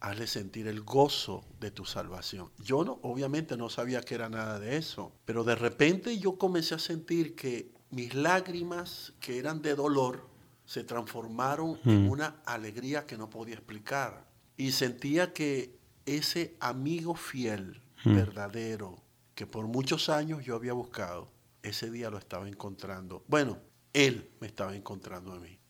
Hazle 0.00 0.26
sentir 0.26 0.66
el 0.66 0.80
gozo 0.80 1.44
de 1.60 1.70
tu 1.70 1.84
salvación. 1.84 2.50
Yo 2.58 2.82
no, 2.82 2.98
obviamente 3.02 3.56
no 3.56 3.70
sabía 3.70 4.00
que 4.00 4.16
era 4.16 4.28
nada 4.28 4.58
de 4.58 4.78
eso, 4.78 5.12
pero 5.24 5.44
de 5.44 5.54
repente 5.54 6.18
yo 6.18 6.38
comencé 6.38 6.74
a 6.74 6.80
sentir 6.80 7.36
que 7.36 7.70
mis 7.90 8.16
lágrimas, 8.16 9.12
que 9.20 9.38
eran 9.38 9.62
de 9.62 9.76
dolor, 9.76 10.28
se 10.64 10.82
transformaron 10.82 11.78
en 11.84 12.10
una 12.10 12.42
alegría 12.46 13.06
que 13.06 13.16
no 13.16 13.30
podía 13.30 13.54
explicar. 13.54 14.26
Y 14.56 14.72
sentía 14.72 15.32
que 15.32 15.78
ese 16.04 16.56
amigo 16.58 17.14
fiel, 17.14 17.80
verdadero, 18.04 18.96
que 19.36 19.46
por 19.46 19.68
muchos 19.68 20.08
años 20.08 20.44
yo 20.44 20.56
había 20.56 20.72
buscado, 20.72 21.30
ese 21.62 21.92
día 21.92 22.10
lo 22.10 22.18
estaba 22.18 22.48
encontrando. 22.48 23.22
Bueno, 23.28 23.60
él 23.92 24.32
me 24.40 24.48
estaba 24.48 24.74
encontrando 24.74 25.32
a 25.32 25.38
mí. 25.38 25.60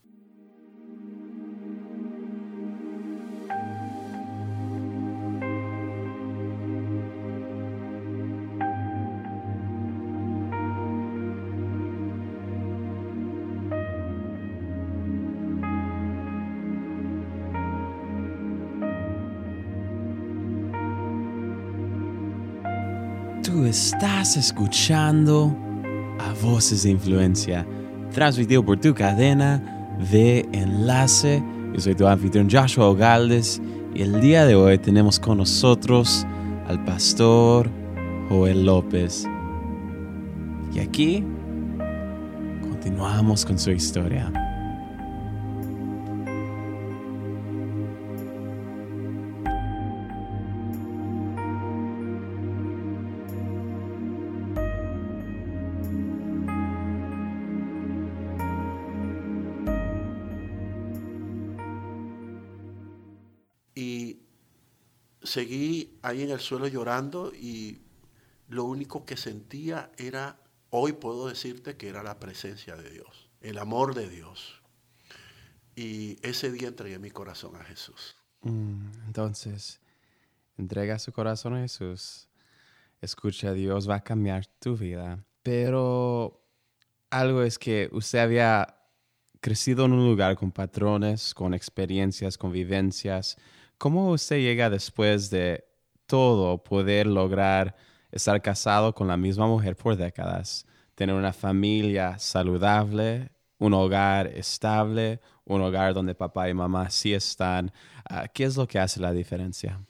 Tú 23.47 23.65
estás 23.65 24.37
escuchando 24.37 25.57
a 26.19 26.33
Voces 26.43 26.83
de 26.83 26.91
Influencia, 26.91 27.65
transmitido 28.13 28.65
por 28.65 28.81
tu 28.81 28.93
cadena 28.93 29.97
de 30.11 30.49
enlace. 30.51 31.41
Yo 31.73 31.81
soy 31.81 31.95
tu 31.95 32.09
anfitrión 32.09 32.49
Joshua 32.51 32.89
Ogaldes 32.89 33.63
y 33.95 34.03
el 34.03 34.21
día 34.21 34.47
de 34.47 34.57
hoy 34.57 34.79
tenemos 34.79 35.21
con 35.21 35.39
nosotros 35.39 36.27
al 36.67 36.83
pastor 36.85 37.71
Joel 38.29 38.67
López. 38.67 39.29
Y 40.75 40.81
aquí 40.81 41.23
continuamos 42.69 43.47
con 43.47 43.61
su 43.61 43.71
historia. 43.71 44.46
Ahí 66.07 66.23
en 66.23 66.31
el 66.31 66.39
suelo 66.39 66.69
llorando 66.69 67.33
y 67.35 67.81
lo 68.49 68.65
único 68.65 69.05
que 69.05 69.17
sentía 69.17 69.91
era, 69.99 70.39
hoy 70.71 70.93
puedo 70.93 71.27
decirte 71.27 71.77
que 71.77 71.89
era 71.89 72.05
la 72.05 72.21
presencia 72.21 72.77
de 72.77 72.91
Dios, 72.91 73.29
el 73.41 73.59
amor 73.59 73.95
de 73.95 74.09
Dios. 74.09 74.63
Y 75.75 76.17
ese 76.23 76.53
día 76.53 76.69
entregué 76.69 77.01
mi 77.01 77.11
corazón 77.11 77.57
a 77.57 77.65
Jesús. 77.65 78.15
Mm, 78.43 78.93
Entonces, 79.07 79.81
entrega 80.57 81.01
su 81.01 81.13
corazón 81.13 81.55
a 81.55 81.63
Jesús. 81.63 82.29
Escucha, 83.01 83.53
Dios 83.53 83.91
va 83.91 83.97
a 83.97 84.05
cambiar 84.05 84.47
tu 84.47 84.77
vida. 84.77 85.25
Pero 85.43 86.41
algo 87.11 87.43
es 87.43 87.59
que 87.59 87.91
usted 87.93 88.21
había 88.21 88.79
crecido 89.41 89.87
en 89.87 89.93
un 89.93 90.07
lugar 90.07 90.37
con 90.37 90.53
patrones, 90.53 91.35
con 91.35 91.53
experiencias, 91.53 92.39
con 92.39 92.53
vivencias. 92.53 93.37
¿Cómo 93.77 94.11
usted 94.13 94.39
llega 94.39 94.71
después 94.71 95.31
de 95.31 95.67
todo 96.07 96.63
poder 96.63 97.07
lograr 97.07 97.77
estar 98.11 98.41
casado 98.43 98.95
con 98.95 99.09
la 99.09 99.17
misma 99.17 99.47
mujer 99.47 99.77
por 99.77 99.97
décadas, 99.97 100.67
tener 100.95 101.15
una 101.15 101.33
familia 101.33 102.19
saludable, 102.19 103.31
un 103.59 103.75
hogar 103.75 104.27
estable, 104.29 105.21
un 105.45 105.63
hogar 105.63 105.95
donde 105.95 106.15
papá 106.15 106.49
y 106.49 106.55
mamá 106.55 106.91
sí 106.91 107.15
están? 107.15 107.73
Ah, 108.09 108.29
¿Qué 108.29 108.45
es 108.45 108.57
lo 108.57 108.67
que 108.67 108.79
hace 108.79 109.01
la 109.01 109.13
diferencia? 109.13 109.81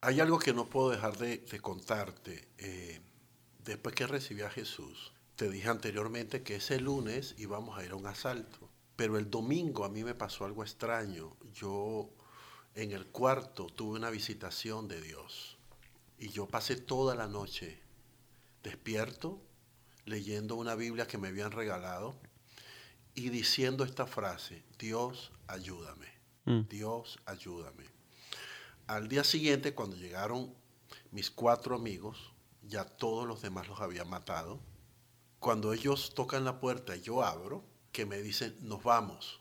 Hay 0.00 0.20
algo 0.20 0.38
que 0.38 0.52
no 0.52 0.66
puedo 0.66 0.90
dejar 0.90 1.16
de, 1.16 1.44
contarte. 1.60 2.48
Eh, 2.58 3.00
después 3.64 3.94
que 3.94 4.06
recibí 4.06 4.42
a 4.42 4.50
Jesús, 4.50 5.12
te 5.36 5.50
dije 5.50 5.68
anteriormente 5.68 6.42
que 6.42 6.56
ese 6.56 6.80
lunes 6.80 7.34
íbamos 7.38 7.78
a 7.78 7.84
ir 7.84 7.92
a 7.92 7.96
un 7.96 8.06
asalto. 8.06 8.70
Pero 8.94 9.18
el 9.18 9.30
domingo 9.30 9.84
a 9.84 9.88
mí 9.88 10.04
me 10.04 10.14
pasó 10.14 10.44
algo 10.44 10.62
extraño. 10.62 11.36
Yo 11.52 12.10
en 12.76 12.92
el 12.92 13.06
cuarto 13.06 13.68
tuve 13.68 13.96
una 13.98 14.10
visitación 14.10 14.86
de 14.86 15.00
Dios. 15.00 15.56
Y 16.18 16.28
yo 16.28 16.46
pasé 16.46 16.76
toda 16.76 17.14
la 17.14 17.26
noche 17.26 17.80
despierto, 18.62 19.40
leyendo 20.04 20.56
una 20.56 20.74
Biblia 20.74 21.06
que 21.06 21.16
me 21.16 21.28
habían 21.28 21.52
regalado 21.52 22.14
y 23.14 23.30
diciendo 23.30 23.82
esta 23.82 24.06
frase, 24.06 24.62
Dios 24.78 25.32
ayúdame, 25.46 26.06
Dios 26.68 27.18
ayúdame. 27.24 27.84
Al 28.86 29.08
día 29.08 29.24
siguiente, 29.24 29.74
cuando 29.74 29.96
llegaron 29.96 30.54
mis 31.12 31.30
cuatro 31.30 31.76
amigos, 31.76 32.32
ya 32.62 32.84
todos 32.84 33.26
los 33.26 33.40
demás 33.40 33.68
los 33.68 33.80
habían 33.80 34.10
matado. 34.10 34.60
Cuando 35.40 35.72
ellos 35.72 36.14
tocan 36.14 36.44
la 36.44 36.60
puerta 36.60 36.94
y 36.94 37.00
yo 37.00 37.24
abro, 37.24 37.64
que 37.90 38.04
me 38.04 38.20
dicen, 38.20 38.54
nos 38.60 38.82
vamos. 38.82 39.40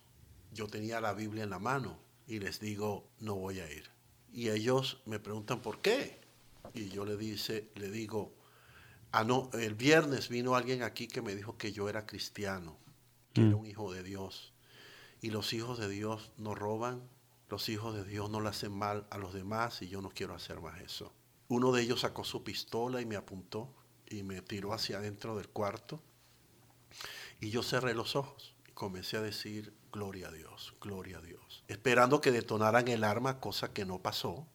Yo 0.53 0.67
tenía 0.67 1.01
la 1.01 1.13
Biblia 1.13 1.43
en 1.43 1.49
la 1.49 1.59
mano 1.59 2.04
y 2.27 2.39
les 2.39 2.59
digo, 2.59 3.09
no 3.19 3.35
voy 3.35 3.59
a 3.59 3.71
ir. 3.71 3.89
Y 4.33 4.49
ellos 4.49 5.01
me 5.05 5.19
preguntan, 5.19 5.61
¿por 5.61 5.81
qué? 5.81 6.19
Y 6.73 6.89
yo 6.89 7.05
le, 7.05 7.17
dice, 7.17 7.69
le 7.75 7.89
digo, 7.89 8.33
ah, 9.11 9.23
no, 9.23 9.49
el 9.53 9.75
viernes 9.75 10.29
vino 10.29 10.55
alguien 10.55 10.83
aquí 10.83 11.07
que 11.07 11.21
me 11.21 11.35
dijo 11.35 11.57
que 11.57 11.71
yo 11.71 11.87
era 11.87 12.05
cristiano, 12.05 12.77
que 13.33 13.41
era 13.41 13.55
un 13.55 13.65
hijo 13.65 13.93
de 13.93 14.03
Dios. 14.03 14.53
Y 15.21 15.29
los 15.29 15.53
hijos 15.53 15.79
de 15.79 15.87
Dios 15.87 16.31
no 16.37 16.55
roban, 16.55 17.07
los 17.49 17.69
hijos 17.69 17.95
de 17.95 18.03
Dios 18.03 18.29
no 18.29 18.41
le 18.41 18.49
hacen 18.49 18.71
mal 18.71 19.07
a 19.11 19.17
los 19.17 19.33
demás 19.33 19.81
y 19.81 19.87
yo 19.87 20.01
no 20.01 20.09
quiero 20.09 20.33
hacer 20.33 20.59
más 20.59 20.81
eso. 20.81 21.13
Uno 21.47 21.71
de 21.71 21.83
ellos 21.83 22.01
sacó 22.01 22.23
su 22.23 22.43
pistola 22.43 23.01
y 23.01 23.05
me 23.05 23.15
apuntó 23.15 23.73
y 24.07 24.23
me 24.23 24.41
tiró 24.41 24.73
hacia 24.73 24.97
adentro 24.97 25.35
del 25.37 25.49
cuarto. 25.49 26.01
Y 27.39 27.51
yo 27.51 27.61
cerré 27.61 27.93
los 27.93 28.15
ojos 28.15 28.54
comencé 28.75 29.17
a 29.17 29.21
decir, 29.21 29.73
gloria 29.91 30.27
a 30.27 30.31
Dios, 30.31 30.75
gloria 30.79 31.17
a 31.17 31.21
Dios. 31.21 31.63
Esperando 31.67 32.21
que 32.21 32.31
detonaran 32.31 32.87
el 32.87 33.03
arma, 33.03 33.39
cosa 33.39 33.73
que 33.73 33.85
no 33.85 33.99
pasó. 33.99 34.45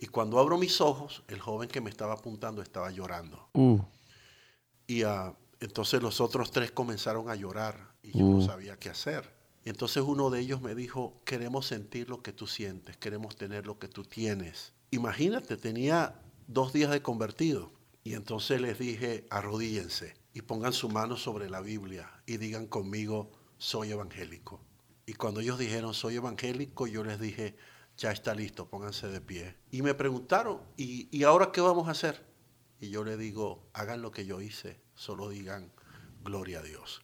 Y 0.00 0.06
cuando 0.06 0.40
abro 0.40 0.58
mis 0.58 0.80
ojos, 0.80 1.22
el 1.28 1.38
joven 1.40 1.68
que 1.68 1.80
me 1.80 1.90
estaba 1.90 2.14
apuntando 2.14 2.60
estaba 2.62 2.90
llorando. 2.90 3.48
Uh, 3.52 3.78
Y 4.88 5.04
ah, 5.04 5.32
entonces 5.60 6.02
los 6.02 6.20
otros 6.20 6.50
tres 6.50 6.72
comenzaron 6.72 7.30
a 7.30 7.36
llorar 7.36 7.92
y 8.02 8.18
yo 8.18 8.24
no 8.24 8.38
Uh. 8.38 8.42
sabía 8.46 8.76
qué 8.78 8.88
hacer. 8.90 9.30
Y 9.64 9.70
entonces 9.70 10.02
uno 10.02 10.28
de 10.30 10.40
ellos 10.40 10.60
me 10.60 10.74
dijo, 10.74 11.20
queremos 11.24 11.66
sentir 11.66 12.08
lo 12.10 12.20
que 12.20 12.32
tú 12.32 12.48
sientes, 12.48 12.96
queremos 12.96 13.36
tener 13.36 13.64
lo 13.66 13.78
que 13.78 13.86
tú 13.86 14.02
tienes. 14.02 14.72
Imagínate, 14.90 15.56
tenía 15.56 16.20
dos 16.48 16.72
días 16.72 16.90
de 16.90 17.00
convertido. 17.00 17.70
Y 18.02 18.14
entonces 18.14 18.60
les 18.60 18.80
dije, 18.80 19.24
arrodíllense 19.30 20.16
y 20.34 20.42
pongan 20.42 20.72
su 20.72 20.88
mano 20.88 21.16
sobre 21.16 21.48
la 21.48 21.60
Biblia 21.60 22.10
y 22.26 22.38
digan 22.38 22.66
conmigo, 22.66 23.30
soy 23.62 23.92
evangélico. 23.92 24.60
Y 25.06 25.14
cuando 25.14 25.40
ellos 25.40 25.56
dijeron, 25.56 25.94
soy 25.94 26.16
evangélico, 26.16 26.88
yo 26.88 27.04
les 27.04 27.20
dije, 27.20 27.54
ya 27.96 28.10
está 28.10 28.34
listo, 28.34 28.68
pónganse 28.68 29.06
de 29.06 29.20
pie. 29.20 29.54
Y 29.70 29.82
me 29.82 29.94
preguntaron, 29.94 30.60
¿y, 30.76 31.08
¿y 31.16 31.22
ahora 31.22 31.52
qué 31.52 31.60
vamos 31.60 31.86
a 31.86 31.92
hacer? 31.92 32.26
Y 32.80 32.90
yo 32.90 33.04
le 33.04 33.16
digo, 33.16 33.68
hagan 33.72 34.02
lo 34.02 34.10
que 34.10 34.26
yo 34.26 34.40
hice, 34.40 34.80
solo 34.96 35.28
digan, 35.28 35.70
gloria 36.24 36.58
a 36.58 36.62
Dios. 36.62 37.02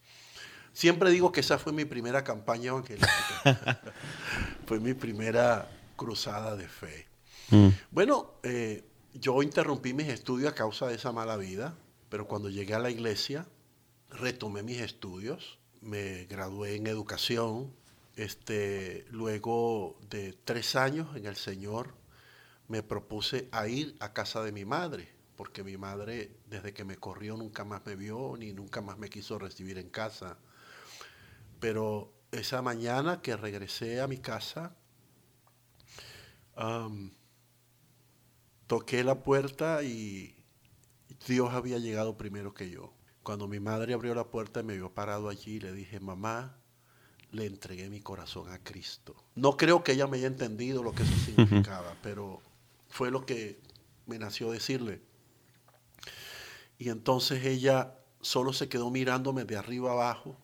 Siempre 0.73 1.11
digo 1.11 1.31
que 1.31 1.41
esa 1.41 1.61
fue 1.61 1.73
mi 1.73 1.85
primera 1.85 2.25
campaña 2.25 2.71
evangélica. 2.71 3.09
fue 4.67 4.81
mi 4.81 4.95
primera 4.95 5.71
cruzada 5.95 6.57
de 6.57 6.67
fe. 6.67 7.07
Mm. 7.50 7.69
Bueno, 7.93 8.35
eh, 8.43 8.85
yo 9.15 9.45
interrumpí 9.45 9.95
mis 9.95 10.09
estudios 10.09 10.50
a 10.50 10.55
causa 10.57 10.88
de 10.88 10.97
esa 10.97 11.12
mala 11.12 11.37
vida, 11.37 11.79
pero 12.09 12.27
cuando 12.27 12.50
llegué 12.50 12.75
a 12.75 12.81
la 12.81 12.91
iglesia, 12.91 13.47
retomé 14.11 14.65
mis 14.65 14.81
estudios, 14.81 15.58
me 15.80 16.25
gradué 16.25 16.76
en 16.76 16.87
educación, 16.87 17.75
este, 18.16 19.06
luego 19.11 19.99
de 20.08 20.32
tres 20.44 20.76
años 20.76 21.16
en 21.16 21.26
el 21.26 21.37
Señor, 21.37 21.94
me 22.68 22.82
propuse 22.82 23.49
a 23.52 23.68
ir 23.68 23.97
a 24.00 24.12
casa 24.12 24.42
de 24.42 24.52
mi 24.52 24.64
madre, 24.64 25.08
porque 25.37 25.64
mi 25.64 25.76
madre 25.76 26.37
desde 26.47 26.75
que 26.75 26.85
me 26.85 26.97
corrió 26.97 27.37
nunca 27.37 27.64
más 27.64 27.85
me 27.87 27.97
vio 27.97 28.37
ni 28.37 28.52
nunca 28.52 28.80
más 28.80 28.99
me 28.99 29.08
quiso 29.08 29.38
recibir 29.38 29.78
en 29.78 29.88
casa. 29.88 30.38
Pero 31.61 32.12
esa 32.32 32.61
mañana 32.61 33.23
que 33.23 33.37
regresé 33.37 34.00
a 34.00 34.06
mi 34.06 34.18
casa, 34.18 34.76
toqué 38.66 39.04
la 39.04 39.23
puerta 39.23 39.82
y 39.82 40.37
Dios 41.26 41.52
había 41.52 41.78
llegado 41.78 42.18
primero 42.18 42.52
que 42.52 42.70
yo. 42.70 42.98
Cuando 43.28 43.47
mi 43.47 43.61
madre 43.61 43.92
abrió 43.92 44.14
la 44.14 44.25
puerta 44.25 44.61
y 44.61 44.62
me 44.62 44.75
vio 44.75 44.94
parado 44.94 45.28
allí, 45.28 45.61
le 45.61 45.70
dije, 45.75 46.00
mamá, 46.00 46.56
le 47.30 47.44
entregué 47.44 47.90
mi 47.90 48.00
corazón 48.00 48.50
a 48.50 48.64
Cristo. 48.64 49.14
No 49.35 49.58
creo 49.58 49.85
que 49.85 49.92
ella 49.92 50.06
me 50.06 50.16
haya 50.16 50.28
entendido 50.28 50.82
lo 50.82 50.94
que 50.94 51.02
eso 51.02 51.14
significaba, 51.26 51.94
pero 52.02 52.40
fue 52.88 53.11
lo 53.11 53.26
que 53.26 53.61
me 54.06 54.18
nació 54.18 54.50
decirle. 54.50 55.02
Y 56.78 56.88
entonces 56.88 57.44
ella 57.44 57.99
solo 58.23 58.54
se 58.54 58.70
quedó 58.70 58.90
mirándome 58.90 59.44
de 59.44 59.58
arriba 59.58 59.92
abajo, 59.92 60.38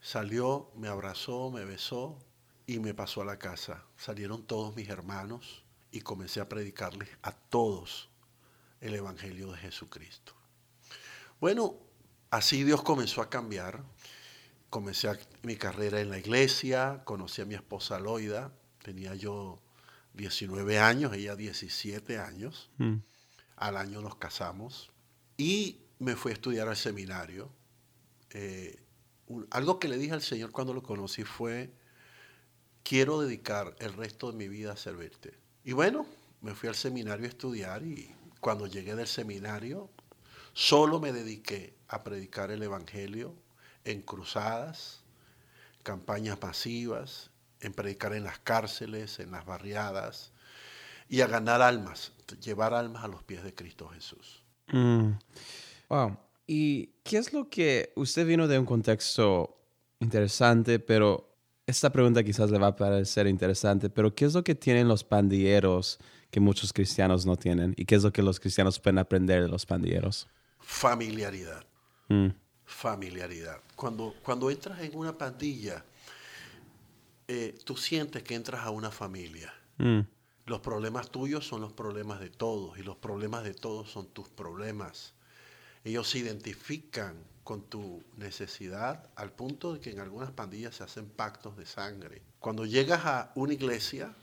salió, 0.00 0.72
me 0.74 0.88
abrazó, 0.88 1.52
me 1.52 1.64
besó 1.64 2.18
y 2.66 2.80
me 2.80 2.92
pasó 2.92 3.22
a 3.22 3.24
la 3.24 3.38
casa. 3.38 3.84
Salieron 3.96 4.42
todos 4.42 4.74
mis 4.74 4.88
hermanos 4.88 5.62
y 5.92 6.00
comencé 6.00 6.40
a 6.40 6.48
predicarles 6.48 7.08
a 7.22 7.30
todos 7.30 8.08
el 8.80 8.96
Evangelio 8.96 9.52
de 9.52 9.58
Jesucristo. 9.58 10.34
Bueno, 11.40 11.83
así 12.34 12.64
Dios 12.64 12.82
comenzó 12.82 13.22
a 13.22 13.30
cambiar. 13.30 13.82
Comencé 14.68 15.08
mi 15.42 15.56
carrera 15.56 16.00
en 16.00 16.10
la 16.10 16.18
iglesia, 16.18 17.02
conocí 17.04 17.40
a 17.40 17.44
mi 17.44 17.54
esposa 17.54 18.00
Loida, 18.00 18.50
tenía 18.82 19.14
yo 19.14 19.62
19 20.14 20.80
años, 20.80 21.12
ella 21.12 21.36
17 21.36 22.18
años. 22.18 22.70
Mm. 22.78 22.96
Al 23.56 23.76
año 23.76 24.00
nos 24.00 24.16
casamos 24.16 24.90
y 25.36 25.78
me 26.00 26.16
fui 26.16 26.32
a 26.32 26.34
estudiar 26.34 26.68
al 26.68 26.76
seminario. 26.76 27.52
Eh, 28.30 28.82
algo 29.50 29.78
que 29.78 29.86
le 29.86 29.96
dije 29.96 30.12
al 30.12 30.22
Señor 30.22 30.50
cuando 30.50 30.74
lo 30.74 30.82
conocí 30.82 31.22
fue, 31.22 31.72
quiero 32.82 33.20
dedicar 33.20 33.76
el 33.78 33.92
resto 33.92 34.32
de 34.32 34.38
mi 34.38 34.48
vida 34.48 34.72
a 34.72 34.76
servirte. 34.76 35.38
Y 35.62 35.72
bueno, 35.72 36.04
me 36.40 36.52
fui 36.56 36.68
al 36.68 36.74
seminario 36.74 37.26
a 37.26 37.28
estudiar 37.28 37.84
y 37.84 38.12
cuando 38.40 38.66
llegué 38.66 38.96
del 38.96 39.06
seminario, 39.06 39.88
solo 40.54 41.00
me 41.00 41.12
dediqué 41.12 41.76
a 41.88 42.02
predicar 42.02 42.50
el 42.50 42.62
Evangelio 42.62 43.34
en 43.84 44.00
cruzadas, 44.00 45.02
campañas 45.82 46.38
masivas, 46.40 47.30
en 47.60 47.72
predicar 47.74 48.14
en 48.14 48.24
las 48.24 48.38
cárceles, 48.38 49.20
en 49.20 49.30
las 49.30 49.44
barriadas 49.44 50.32
y 51.08 51.20
a 51.20 51.26
ganar 51.26 51.60
almas, 51.60 52.12
llevar 52.40 52.72
almas 52.72 53.04
a 53.04 53.08
los 53.08 53.22
pies 53.22 53.44
de 53.44 53.54
Cristo 53.54 53.88
Jesús. 53.88 54.42
Mm. 54.68 55.10
Wow. 55.90 56.16
¿Y 56.46 56.86
qué 57.04 57.18
es 57.18 57.32
lo 57.32 57.48
que 57.48 57.92
usted 57.96 58.26
vino 58.26 58.48
de 58.48 58.58
un 58.58 58.66
contexto 58.66 59.54
interesante, 60.00 60.78
pero 60.78 61.28
esta 61.66 61.90
pregunta 61.90 62.22
quizás 62.22 62.50
le 62.50 62.58
va 62.58 62.68
a 62.68 62.76
parecer 62.76 63.26
interesante, 63.26 63.90
pero 63.90 64.14
¿qué 64.14 64.26
es 64.26 64.34
lo 64.34 64.44
que 64.44 64.54
tienen 64.54 64.86
los 64.86 65.02
pandilleros 65.02 65.98
que 66.30 66.40
muchos 66.40 66.72
cristianos 66.72 67.26
no 67.26 67.36
tienen? 67.36 67.74
¿Y 67.76 67.84
qué 67.84 67.96
es 67.96 68.02
lo 68.02 68.12
que 68.12 68.22
los 68.22 68.38
cristianos 68.38 68.78
pueden 68.78 68.98
aprender 68.98 69.42
de 69.42 69.48
los 69.48 69.66
pandilleros? 69.66 70.28
Familiaridad. 70.64 71.64
Mm. 72.08 72.28
Familiaridad. 72.64 73.60
Cuando, 73.76 74.14
cuando 74.22 74.50
entras 74.50 74.80
en 74.80 74.96
una 74.96 75.16
pandilla, 75.16 75.84
eh, 77.28 77.56
tú 77.64 77.76
sientes 77.76 78.22
que 78.22 78.34
entras 78.34 78.62
a 78.62 78.70
una 78.70 78.90
familia. 78.90 79.52
Mm. 79.78 80.00
Los 80.46 80.60
problemas 80.60 81.10
tuyos 81.10 81.46
son 81.46 81.60
los 81.60 81.72
problemas 81.72 82.20
de 82.20 82.30
todos 82.30 82.78
y 82.78 82.82
los 82.82 82.96
problemas 82.96 83.44
de 83.44 83.54
todos 83.54 83.90
son 83.90 84.06
tus 84.08 84.28
problemas. 84.28 85.14
Ellos 85.84 86.08
se 86.08 86.18
identifican 86.18 87.16
con 87.44 87.62
tu 87.62 88.02
necesidad 88.16 89.10
al 89.16 89.32
punto 89.32 89.74
de 89.74 89.80
que 89.80 89.90
en 89.90 90.00
algunas 90.00 90.30
pandillas 90.30 90.76
se 90.76 90.84
hacen 90.84 91.08
pactos 91.08 91.56
de 91.56 91.66
sangre. 91.66 92.22
Cuando 92.40 92.64
llegas 92.64 93.04
a 93.04 93.32
una 93.34 93.52
iglesia, 93.52 94.14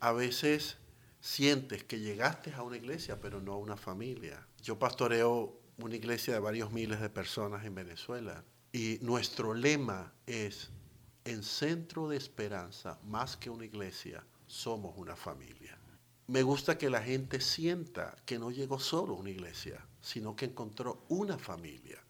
a 0.00 0.12
veces 0.12 0.76
sientes 1.22 1.84
que 1.84 2.00
llegaste 2.00 2.52
a 2.52 2.62
una 2.62 2.76
iglesia, 2.76 3.20
pero 3.20 3.40
no 3.40 3.52
a 3.52 3.56
una 3.56 3.76
familia. 3.76 4.44
Yo 4.60 4.78
pastoreo 4.78 5.56
una 5.78 5.94
iglesia 5.94 6.34
de 6.34 6.40
varios 6.40 6.72
miles 6.72 7.00
de 7.00 7.08
personas 7.08 7.64
en 7.64 7.76
Venezuela 7.76 8.44
y 8.72 8.98
nuestro 9.02 9.54
lema 9.54 10.12
es, 10.26 10.70
en 11.24 11.44
centro 11.44 12.08
de 12.08 12.16
esperanza, 12.16 12.98
más 13.04 13.36
que 13.36 13.50
una 13.50 13.64
iglesia, 13.64 14.24
somos 14.48 14.98
una 14.98 15.14
familia. 15.14 15.78
Me 16.26 16.42
gusta 16.42 16.76
que 16.76 16.90
la 16.90 17.00
gente 17.00 17.40
sienta 17.40 18.16
que 18.26 18.38
no 18.38 18.50
llegó 18.50 18.80
solo 18.80 19.14
a 19.14 19.18
una 19.18 19.30
iglesia, 19.30 19.86
sino 20.00 20.34
que 20.34 20.46
encontró 20.46 21.04
una 21.08 21.38
familia 21.38 22.02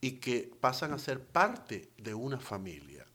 y 0.00 0.12
que 0.12 0.50
pasan 0.60 0.92
a 0.92 0.98
ser 0.98 1.24
parte 1.24 1.90
de 1.96 2.12
una 2.12 2.40
familia 2.40 3.06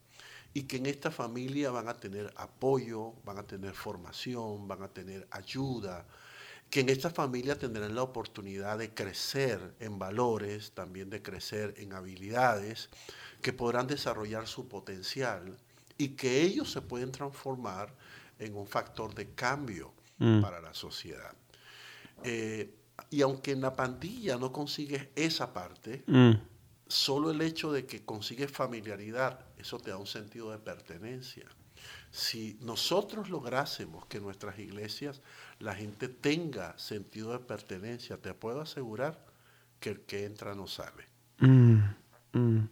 y 0.56 0.62
que 0.62 0.76
en 0.76 0.86
esta 0.86 1.10
familia 1.10 1.72
van 1.72 1.88
a 1.88 1.94
tener 1.94 2.32
apoyo, 2.36 3.14
van 3.24 3.38
a 3.38 3.42
tener 3.42 3.74
formación, 3.74 4.68
van 4.68 4.84
a 4.84 4.88
tener 4.88 5.26
ayuda, 5.32 6.06
que 6.70 6.80
en 6.80 6.88
esta 6.88 7.10
familia 7.10 7.58
tendrán 7.58 7.94
la 7.94 8.02
oportunidad 8.02 8.78
de 8.78 8.94
crecer 8.94 9.74
en 9.80 9.98
valores, 9.98 10.70
también 10.72 11.10
de 11.10 11.20
crecer 11.20 11.74
en 11.76 11.92
habilidades, 11.92 12.88
que 13.42 13.52
podrán 13.52 13.88
desarrollar 13.88 14.46
su 14.46 14.68
potencial 14.68 15.58
y 15.98 16.10
que 16.10 16.42
ellos 16.42 16.70
se 16.70 16.80
pueden 16.80 17.10
transformar 17.10 17.92
en 18.38 18.56
un 18.56 18.66
factor 18.66 19.12
de 19.12 19.30
cambio 19.30 19.92
mm. 20.18 20.40
para 20.40 20.60
la 20.60 20.72
sociedad. 20.72 21.34
Eh, 22.22 22.72
y 23.10 23.22
aunque 23.22 23.50
en 23.50 23.60
la 23.60 23.74
pandilla 23.74 24.36
no 24.36 24.52
consigues 24.52 25.08
esa 25.16 25.52
parte, 25.52 26.04
mm 26.06 26.54
solo 26.86 27.30
el 27.30 27.40
hecho 27.40 27.72
de 27.72 27.86
que 27.86 28.04
consigues 28.04 28.50
familiaridad, 28.50 29.40
eso 29.64 29.78
te 29.78 29.90
da 29.90 29.96
un 29.96 30.06
sentido 30.06 30.50
de 30.50 30.58
pertenencia. 30.58 31.46
Si 32.10 32.58
nosotros 32.60 33.30
lográsemos 33.30 34.04
que 34.06 34.18
en 34.18 34.24
nuestras 34.24 34.58
iglesias 34.58 35.22
la 35.58 35.74
gente 35.74 36.08
tenga 36.08 36.78
sentido 36.78 37.32
de 37.32 37.38
pertenencia, 37.38 38.18
te 38.18 38.34
puedo 38.34 38.60
asegurar 38.60 39.24
que 39.80 39.88
el 39.88 40.00
que 40.02 40.26
entra 40.26 40.54
no 40.54 40.66
sale. 40.66 41.06
Mm, 41.38 41.78
mm. 42.34 42.68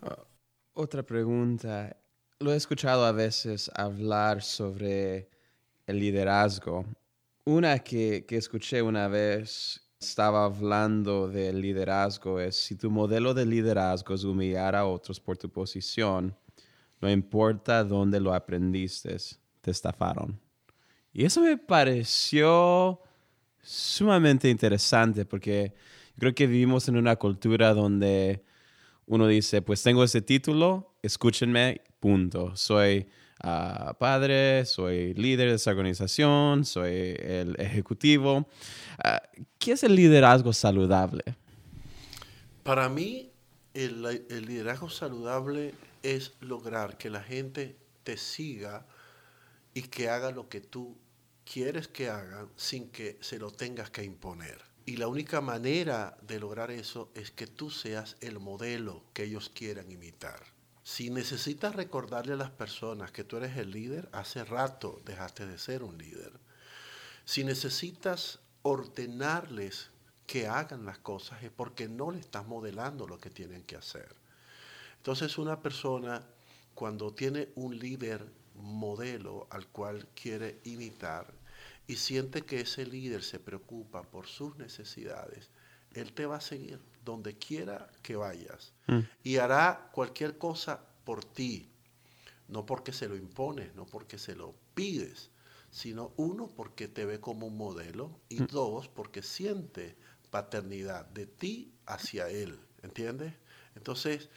Ah, 0.00 0.24
otra 0.72 1.02
pregunta. 1.02 1.94
Lo 2.40 2.54
he 2.54 2.56
escuchado 2.56 3.04
a 3.04 3.12
veces 3.12 3.70
hablar 3.74 4.42
sobre 4.42 5.28
el 5.86 6.00
liderazgo. 6.00 6.86
Una 7.44 7.80
que, 7.80 8.24
que 8.26 8.38
escuché 8.38 8.80
una 8.80 9.08
vez 9.08 9.85
estaba 10.08 10.44
hablando 10.44 11.28
del 11.28 11.60
liderazgo 11.60 12.40
es 12.40 12.56
si 12.56 12.76
tu 12.76 12.90
modelo 12.90 13.34
de 13.34 13.44
liderazgo 13.44 14.14
es 14.14 14.24
humillar 14.24 14.74
a 14.74 14.86
otros 14.86 15.20
por 15.20 15.36
tu 15.36 15.48
posición, 15.48 16.34
no 17.00 17.10
importa 17.10 17.84
dónde 17.84 18.20
lo 18.20 18.32
aprendiste, 18.32 19.16
te 19.60 19.70
estafaron. 19.70 20.38
Y 21.12 21.24
eso 21.24 21.40
me 21.40 21.56
pareció 21.56 23.00
sumamente 23.62 24.48
interesante 24.48 25.24
porque 25.24 25.74
creo 26.18 26.34
que 26.34 26.46
vivimos 26.46 26.88
en 26.88 26.96
una 26.96 27.16
cultura 27.16 27.74
donde 27.74 28.44
uno 29.06 29.26
dice, 29.26 29.62
pues 29.62 29.82
tengo 29.82 30.04
ese 30.04 30.20
título, 30.20 30.94
escúchenme, 31.02 31.82
punto. 32.00 32.56
Soy 32.56 33.08
padre, 33.98 34.64
soy 34.64 35.14
líder 35.14 35.50
de 35.50 35.56
esa 35.56 35.70
organización, 35.70 36.64
soy 36.64 37.16
el 37.18 37.54
ejecutivo. 37.58 38.48
Ah, 39.02 39.22
¿Qué 39.58 39.72
es 39.72 39.84
el 39.84 39.94
liderazgo 39.94 40.52
saludable? 40.52 41.22
Para 42.62 42.88
mí, 42.88 43.30
el, 43.74 44.02
liderazgo 44.46 44.90
saludable 44.90 45.74
es 46.02 46.34
lograr 46.40 46.96
que 46.98 47.10
la 47.10 47.22
gente 47.22 47.76
te 48.02 48.16
siga 48.16 48.86
y 49.74 49.82
que 49.82 50.08
haga 50.08 50.30
lo 50.30 50.48
que 50.48 50.60
tú 50.60 50.96
quieres 51.44 51.86
que 51.86 52.08
hagan 52.08 52.48
sin 52.56 52.88
que 52.90 53.18
se 53.20 53.38
lo 53.38 53.50
tengas 53.50 53.90
que 53.90 54.02
imponer. 54.02 54.75
Y 54.88 54.98
la 54.98 55.08
única 55.08 55.40
manera 55.40 56.16
de 56.22 56.38
lograr 56.38 56.70
eso 56.70 57.10
es 57.16 57.32
que 57.32 57.48
tú 57.48 57.70
seas 57.70 58.16
el 58.20 58.38
modelo 58.38 59.02
que 59.12 59.24
ellos 59.24 59.50
quieran 59.52 59.90
imitar. 59.90 60.40
Si 60.84 61.10
necesitas 61.10 61.74
recordarle 61.74 62.34
a 62.34 62.36
las 62.36 62.52
personas 62.52 63.10
que 63.10 63.24
tú 63.24 63.36
eres 63.38 63.56
el 63.56 63.72
líder, 63.72 64.08
hace 64.12 64.44
rato 64.44 65.02
dejaste 65.04 65.44
de 65.44 65.58
ser 65.58 65.82
un 65.82 65.98
líder. 65.98 66.32
Si 67.24 67.42
necesitas 67.42 68.38
ordenarles 68.62 69.90
que 70.24 70.46
hagan 70.46 70.86
las 70.86 70.98
cosas 70.98 71.42
es 71.42 71.50
porque 71.50 71.88
no 71.88 72.12
le 72.12 72.20
estás 72.20 72.46
modelando 72.46 73.08
lo 73.08 73.18
que 73.18 73.30
tienen 73.30 73.64
que 73.64 73.74
hacer. 73.74 74.14
Entonces 74.98 75.36
una 75.36 75.60
persona 75.60 76.22
cuando 76.76 77.12
tiene 77.12 77.48
un 77.56 77.76
líder 77.76 78.24
modelo 78.54 79.48
al 79.50 79.66
cual 79.66 80.06
quiere 80.14 80.60
imitar 80.62 81.32
y 81.86 81.96
siente 81.96 82.42
que 82.42 82.60
ese 82.60 82.84
líder 82.86 83.22
se 83.22 83.38
preocupa 83.38 84.02
por 84.02 84.26
sus 84.26 84.56
necesidades, 84.56 85.50
él 85.92 86.12
te 86.12 86.26
va 86.26 86.36
a 86.36 86.40
seguir 86.40 86.80
donde 87.04 87.38
quiera 87.38 87.88
que 88.02 88.16
vayas 88.16 88.72
mm. 88.88 89.00
y 89.22 89.36
hará 89.36 89.90
cualquier 89.92 90.38
cosa 90.38 90.84
por 91.04 91.24
ti, 91.24 91.70
no 92.48 92.66
porque 92.66 92.92
se 92.92 93.08
lo 93.08 93.16
impones, 93.16 93.74
no 93.74 93.86
porque 93.86 94.18
se 94.18 94.34
lo 94.34 94.54
pides, 94.74 95.30
sino 95.70 96.12
uno 96.16 96.48
porque 96.48 96.88
te 96.88 97.04
ve 97.04 97.20
como 97.20 97.46
un 97.46 97.56
modelo 97.56 98.20
y 98.28 98.42
mm. 98.42 98.46
dos 98.48 98.88
porque 98.88 99.22
siente 99.22 99.96
paternidad 100.30 101.06
de 101.06 101.26
ti 101.26 101.72
hacia 101.86 102.28
él, 102.28 102.58
¿entiendes? 102.82 103.34
Entonces, 103.76 104.28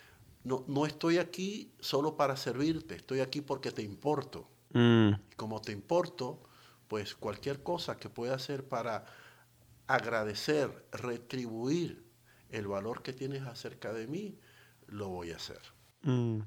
no, 0.44 0.64
no 0.68 0.86
estoy 0.86 1.18
aquí 1.18 1.72
solo 1.80 2.16
para 2.16 2.38
servirte, 2.38 2.96
estoy 2.96 3.20
aquí 3.20 3.42
porque 3.42 3.72
te 3.72 3.82
importo. 3.82 4.48
Mm. 4.74 5.14
Como 5.36 5.62
te 5.62 5.72
importo, 5.72 6.44
pues 6.90 7.16
cualquier 7.16 7.64
cosa 7.64 7.98
que 7.98 8.10
pueda 8.10 8.36
hacer 8.36 8.68
para 8.68 9.06
agradecer, 9.88 10.88
retribuir 10.92 12.04
el 12.50 12.68
valor 12.68 13.04
que 13.04 13.14
tienes 13.14 13.44
acerca 13.44 13.94
de 13.94 14.08
mí, 14.08 14.40
lo 14.88 15.08
voy 15.08 15.32
a 15.32 15.38
hacer. 15.38 15.62
Mm. 16.02 16.40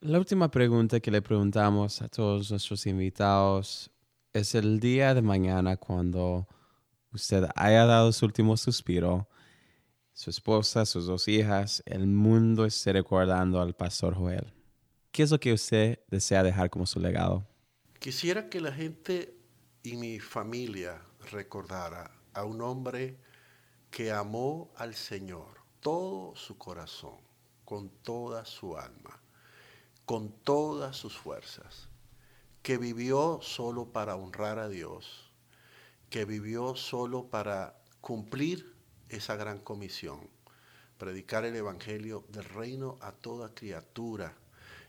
La 0.00 0.18
última 0.18 0.50
pregunta 0.50 0.98
que 0.98 1.10
le 1.10 1.20
preguntamos 1.20 2.00
a 2.00 2.08
todos 2.08 2.50
nuestros 2.50 2.86
invitados 2.86 3.90
es 4.32 4.54
el 4.54 4.80
día 4.80 5.14
de 5.14 5.22
mañana 5.22 5.76
cuando 5.76 6.48
usted 7.12 7.46
haya 7.54 7.84
dado 7.84 8.12
su 8.12 8.24
último 8.24 8.56
suspiro, 8.56 9.28
su 10.14 10.30
esposa, 10.30 10.86
sus 10.86 11.06
dos 11.06 11.28
hijas, 11.28 11.82
el 11.84 12.06
mundo 12.06 12.64
esté 12.64 12.94
recordando 12.94 13.60
al 13.60 13.74
pastor 13.74 14.14
Joel. 14.14 14.54
¿Qué 15.10 15.22
es 15.22 15.30
lo 15.30 15.38
que 15.38 15.52
usted 15.52 16.00
desea 16.08 16.42
dejar 16.42 16.70
como 16.70 16.86
su 16.86 16.98
legado? 16.98 17.46
Quisiera 18.06 18.48
que 18.48 18.60
la 18.60 18.70
gente 18.70 19.36
y 19.82 19.96
mi 19.96 20.20
familia 20.20 21.02
recordara 21.32 22.08
a 22.34 22.44
un 22.44 22.62
hombre 22.62 23.18
que 23.90 24.12
amó 24.12 24.70
al 24.76 24.94
Señor 24.94 25.58
todo 25.80 26.36
su 26.36 26.56
corazón, 26.56 27.16
con 27.64 27.88
toda 27.88 28.44
su 28.44 28.76
alma, 28.76 29.20
con 30.04 30.30
todas 30.30 30.96
sus 30.96 31.16
fuerzas, 31.16 31.88
que 32.62 32.78
vivió 32.78 33.40
solo 33.42 33.86
para 33.86 34.14
honrar 34.14 34.60
a 34.60 34.68
Dios, 34.68 35.32
que 36.08 36.24
vivió 36.24 36.76
solo 36.76 37.26
para 37.26 37.76
cumplir 38.00 38.72
esa 39.08 39.34
gran 39.34 39.58
comisión, 39.58 40.30
predicar 40.96 41.44
el 41.44 41.56
Evangelio 41.56 42.24
del 42.28 42.44
reino 42.44 42.98
a 43.00 43.10
toda 43.10 43.52
criatura 43.52 44.36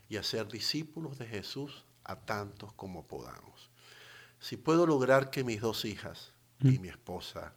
y 0.08 0.18
hacer 0.18 0.46
discípulos 0.46 1.18
de 1.18 1.26
Jesús 1.26 1.84
a 2.08 2.16
tantos 2.16 2.72
como 2.72 3.06
podamos. 3.06 3.70
Si 4.40 4.56
puedo 4.56 4.86
lograr 4.86 5.30
que 5.30 5.44
mis 5.44 5.60
dos 5.60 5.84
hijas 5.84 6.32
y 6.60 6.78
mm. 6.78 6.80
mi 6.80 6.88
esposa 6.88 7.52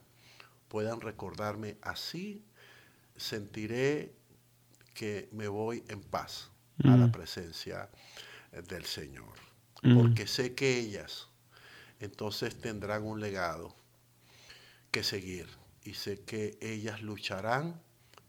puedan 0.67 1.01
recordarme 1.01 1.77
así, 1.81 2.45
sentiré 3.15 4.13
que 4.93 5.29
me 5.31 5.47
voy 5.47 5.83
en 5.87 6.01
paz 6.01 6.51
a 6.83 6.95
la 6.95 7.07
mm. 7.07 7.11
presencia 7.11 7.89
del 8.69 8.85
Señor. 8.85 9.33
Mm. 9.81 9.97
Porque 9.97 10.27
sé 10.27 10.53
que 10.53 10.77
ellas 10.77 11.27
entonces 11.99 12.59
tendrán 12.59 13.03
un 13.03 13.19
legado 13.19 13.75
que 14.91 15.03
seguir. 15.03 15.47
Y 15.83 15.93
sé 15.93 16.21
que 16.21 16.57
ellas 16.61 17.01
lucharán 17.01 17.81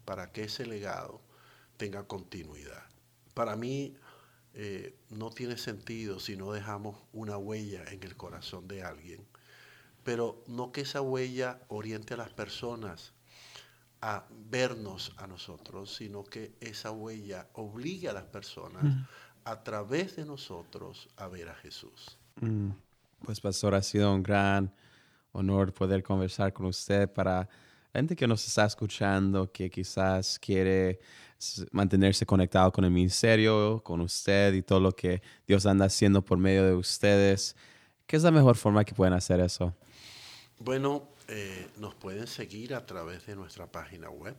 para 0.05 0.31
que 0.31 0.43
ese 0.43 0.65
legado 0.65 1.21
tenga 1.77 2.07
continuidad. 2.07 2.83
Para 3.33 3.55
mí, 3.55 3.95
eh, 4.53 4.95
no 5.09 5.31
tiene 5.31 5.57
sentido 5.57 6.19
si 6.19 6.35
no 6.35 6.51
dejamos 6.51 6.97
una 7.11 7.37
huella 7.37 7.83
en 7.91 8.03
el 8.03 8.15
corazón 8.15 8.67
de 8.67 8.83
alguien, 8.83 9.25
pero 10.03 10.43
no 10.47 10.71
que 10.71 10.81
esa 10.81 11.01
huella 11.01 11.59
oriente 11.69 12.13
a 12.13 12.17
las 12.17 12.29
personas 12.29 13.13
a 14.01 14.25
vernos 14.49 15.13
a 15.17 15.27
nosotros, 15.27 15.95
sino 15.95 16.23
que 16.23 16.53
esa 16.59 16.91
huella 16.91 17.47
obligue 17.53 18.09
a 18.09 18.13
las 18.13 18.25
personas 18.25 18.83
mm. 18.83 19.05
a 19.45 19.63
través 19.63 20.17
de 20.17 20.25
nosotros 20.25 21.09
a 21.15 21.27
ver 21.27 21.49
a 21.49 21.55
Jesús. 21.55 22.17
Mm. 22.41 22.71
Pues 23.23 23.39
pastor, 23.39 23.73
ha 23.75 23.81
sido 23.81 24.13
un 24.13 24.21
gran 24.21 24.73
honor 25.31 25.73
poder 25.73 26.03
conversar 26.03 26.51
con 26.51 26.65
usted 26.65 27.09
para 27.09 27.47
gente 27.93 28.15
que 28.15 28.27
nos 28.27 28.45
está 28.45 28.65
escuchando, 28.65 29.51
que 29.51 29.69
quizás 29.69 30.37
quiere 30.37 30.99
mantenerse 31.71 32.25
conectado 32.25 32.71
con 32.71 32.85
el 32.85 32.91
ministerio, 32.91 33.81
con 33.83 34.01
usted 34.01 34.53
y 34.53 34.61
todo 34.61 34.79
lo 34.79 34.91
que 34.91 35.21
Dios 35.47 35.65
anda 35.65 35.85
haciendo 35.85 36.21
por 36.21 36.37
medio 36.37 36.65
de 36.65 36.73
ustedes. 36.73 37.55
¿Qué 38.05 38.15
es 38.17 38.23
la 38.23 38.31
mejor 38.31 38.55
forma 38.55 38.83
que 38.83 38.93
pueden 38.93 39.13
hacer 39.13 39.39
eso? 39.39 39.75
Bueno, 40.59 41.09
eh, 41.27 41.67
nos 41.77 41.95
pueden 41.95 42.27
seguir 42.27 42.75
a 42.75 42.85
través 42.85 43.25
de 43.25 43.35
nuestra 43.35 43.71
página 43.71 44.09
web 44.09 44.35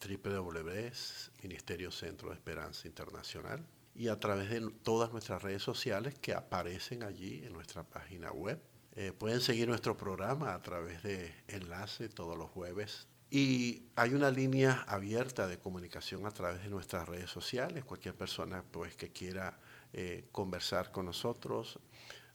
www.ministerio 0.00 1.90
Centro 1.90 2.28
de 2.28 2.34
Esperanza 2.34 2.86
Internacional 2.86 3.64
y 3.94 4.08
a 4.08 4.20
través 4.20 4.50
de 4.50 4.70
todas 4.82 5.10
nuestras 5.12 5.42
redes 5.42 5.62
sociales 5.62 6.14
que 6.20 6.34
aparecen 6.34 7.02
allí 7.02 7.42
en 7.44 7.52
nuestra 7.52 7.82
página 7.82 8.30
web. 8.30 8.60
Eh, 8.94 9.12
pueden 9.12 9.40
seguir 9.40 9.68
nuestro 9.68 9.96
programa 9.96 10.54
a 10.54 10.62
través 10.62 11.02
de 11.02 11.34
enlace 11.48 12.08
todos 12.08 12.36
los 12.36 12.50
jueves 12.50 13.08
y 13.30 13.82
hay 13.96 14.14
una 14.14 14.30
línea 14.30 14.84
abierta 14.86 15.46
de 15.48 15.58
comunicación 15.58 16.26
a 16.26 16.30
través 16.30 16.62
de 16.62 16.68
nuestras 16.68 17.08
redes 17.08 17.30
sociales. 17.30 17.84
Cualquier 17.84 18.14
persona 18.14 18.64
pues, 18.70 18.96
que 18.96 19.10
quiera 19.10 19.58
eh, 19.92 20.28
conversar 20.32 20.92
con 20.92 21.06
nosotros. 21.06 21.78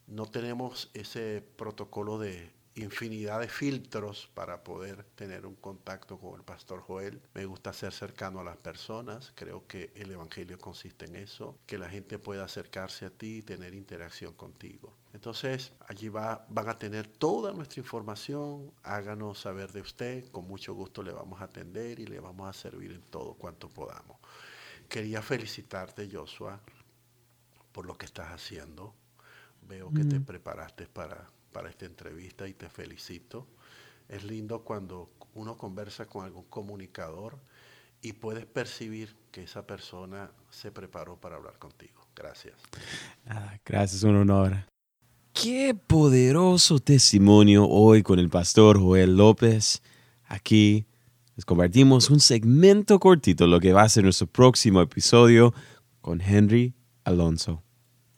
No 0.07 0.25
tenemos 0.25 0.89
ese 0.93 1.41
protocolo 1.55 2.19
de 2.19 2.51
infinidad 2.75 3.39
de 3.39 3.47
filtros 3.47 4.29
para 4.33 4.63
poder 4.63 5.03
tener 5.15 5.45
un 5.45 5.55
contacto 5.55 6.17
con 6.19 6.35
el 6.35 6.43
pastor 6.43 6.81
Joel. 6.81 7.21
Me 7.33 7.45
gusta 7.45 7.73
ser 7.73 7.93
cercano 7.93 8.39
a 8.39 8.43
las 8.43 8.57
personas, 8.57 9.31
creo 9.35 9.67
que 9.67 9.91
el 9.95 10.11
Evangelio 10.11 10.57
consiste 10.57 11.05
en 11.05 11.15
eso, 11.15 11.57
que 11.65 11.77
la 11.77 11.89
gente 11.89 12.19
pueda 12.19 12.45
acercarse 12.45 13.05
a 13.05 13.09
ti 13.09 13.37
y 13.37 13.41
tener 13.41 13.73
interacción 13.73 14.33
contigo. 14.33 14.95
Entonces, 15.21 15.71
allí 15.87 16.09
va, 16.09 16.47
van 16.49 16.67
a 16.67 16.79
tener 16.79 17.05
toda 17.05 17.53
nuestra 17.53 17.79
información, 17.79 18.71
háganos 18.81 19.39
saber 19.39 19.71
de 19.71 19.81
usted, 19.81 20.27
con 20.31 20.47
mucho 20.47 20.73
gusto 20.73 21.03
le 21.03 21.11
vamos 21.11 21.41
a 21.41 21.43
atender 21.43 21.99
y 21.99 22.07
le 22.07 22.19
vamos 22.19 22.49
a 22.49 22.53
servir 22.53 22.91
en 22.91 23.03
todo 23.03 23.35
cuanto 23.35 23.69
podamos. 23.69 24.17
Quería 24.89 25.21
felicitarte, 25.21 26.09
Joshua, 26.11 26.59
por 27.71 27.85
lo 27.85 27.95
que 27.95 28.05
estás 28.05 28.29
haciendo. 28.29 28.95
Veo 29.61 29.93
que 29.93 30.03
te 30.03 30.19
preparaste 30.19 30.87
para 30.87 31.29
para 31.51 31.69
esta 31.69 31.85
entrevista 31.85 32.47
y 32.47 32.53
te 32.53 32.69
felicito. 32.69 33.47
Es 34.09 34.23
lindo 34.23 34.63
cuando 34.63 35.11
uno 35.35 35.57
conversa 35.57 36.05
con 36.07 36.25
algún 36.25 36.45
comunicador 36.45 37.37
y 38.01 38.13
puedes 38.13 38.45
percibir 38.45 39.15
que 39.31 39.43
esa 39.43 39.65
persona 39.65 40.31
se 40.49 40.71
preparó 40.71 41.17
para 41.17 41.35
hablar 41.35 41.57
contigo. 41.59 42.01
Gracias. 42.15 42.55
Ah, 43.27 43.57
gracias, 43.63 44.03
un 44.03 44.15
honor. 44.15 44.65
Qué 45.33 45.75
poderoso 45.87 46.79
testimonio 46.79 47.67
hoy 47.67 48.03
con 48.03 48.19
el 48.19 48.29
pastor 48.29 48.79
Joel 48.79 49.15
López. 49.15 49.81
Aquí 50.27 50.85
les 51.35 51.45
compartimos 51.45 52.09
un 52.09 52.19
segmento 52.19 52.99
cortito, 52.99 53.47
lo 53.47 53.59
que 53.59 53.73
va 53.73 53.83
a 53.83 53.89
ser 53.89 54.03
nuestro 54.03 54.27
próximo 54.27 54.81
episodio 54.81 55.53
con 56.01 56.21
Henry 56.21 56.73
Alonso. 57.05 57.63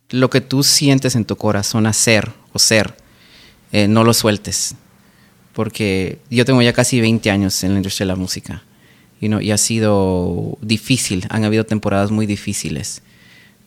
Lo 0.10 0.30
que 0.30 0.42
tú 0.42 0.64
sientes 0.64 1.16
en 1.16 1.26
tu 1.26 1.36
corazón 1.36 1.86
hacer 1.86 2.32
o 2.52 2.60
ser 2.60 2.96
eh, 3.72 3.88
no 3.88 4.04
lo 4.04 4.14
sueltes. 4.14 4.76
Porque 5.54 6.20
yo 6.30 6.46
tengo 6.46 6.62
ya 6.62 6.74
casi 6.74 7.00
20 7.00 7.30
años 7.30 7.64
en 7.64 7.74
la 7.74 7.78
industria 7.78 8.06
de 8.06 8.14
la 8.14 8.16
música 8.16 8.64
y 9.22 9.52
ha 9.52 9.58
sido 9.58 10.58
difícil, 10.62 11.26
han 11.30 11.46
habido 11.46 11.66
temporadas 11.66 12.12
muy 12.12 12.26
difíciles, 12.26 13.04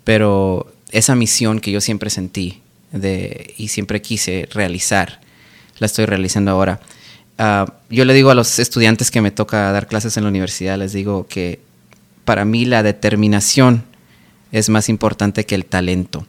pero 0.05 0.71
esa 0.91 1.15
misión 1.15 1.61
que 1.61 1.73
yo 1.73 1.81
siempre 1.81 2.11
sentí 2.11 2.63
y 2.93 3.69
siempre 3.69 4.01
quise 4.03 4.49
realizar, 4.53 5.21
la 5.79 5.87
estoy 5.87 6.07
realizando 6.07 6.51
ahora. 6.51 6.81
Ah, 7.39 7.67
yo 7.91 8.05
le 8.05 8.15
digo 8.15 8.31
a 8.31 8.35
los 8.35 8.59
estudiantes 8.59 9.11
que 9.11 9.21
me 9.21 9.31
toca 9.31 9.71
dar 9.73 9.87
clases 9.87 10.17
en 10.17 10.23
la 10.23 10.31
universidad, 10.31 10.79
les 10.79 10.93
digo 10.93 11.27
que 11.27 11.61
para 12.25 12.45
mí 12.45 12.65
la 12.65 12.83
determinación 12.83 13.85
es 14.53 14.69
más 14.69 14.89
importante 14.89 15.45
que 15.45 15.55
el 15.55 15.65
talento. 15.65 16.27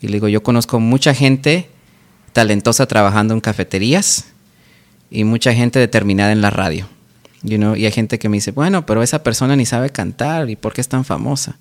Y 0.00 0.08
le 0.08 0.14
digo, 0.14 0.28
yo 0.28 0.42
conozco 0.42 0.78
mucha 0.78 1.14
gente 1.14 1.68
talentosa 2.32 2.86
trabajando 2.86 3.32
en 3.32 3.40
cafeterías 3.40 4.26
y 5.10 5.24
mucha 5.24 5.54
gente 5.54 5.78
determinada 5.78 6.32
en 6.32 6.42
la 6.42 6.50
radio. 6.50 6.86
You 7.42 7.56
know? 7.56 7.76
Y 7.76 7.86
hay 7.86 7.92
gente 7.92 8.18
que 8.18 8.28
me 8.28 8.36
dice, 8.36 8.50
bueno, 8.50 8.84
pero 8.84 9.02
esa 9.02 9.22
persona 9.22 9.56
ni 9.56 9.64
sabe 9.64 9.90
cantar 9.90 10.50
y 10.50 10.56
por 10.56 10.74
qué 10.74 10.80
es 10.80 10.88
tan 10.88 11.04
famosa. 11.04 11.56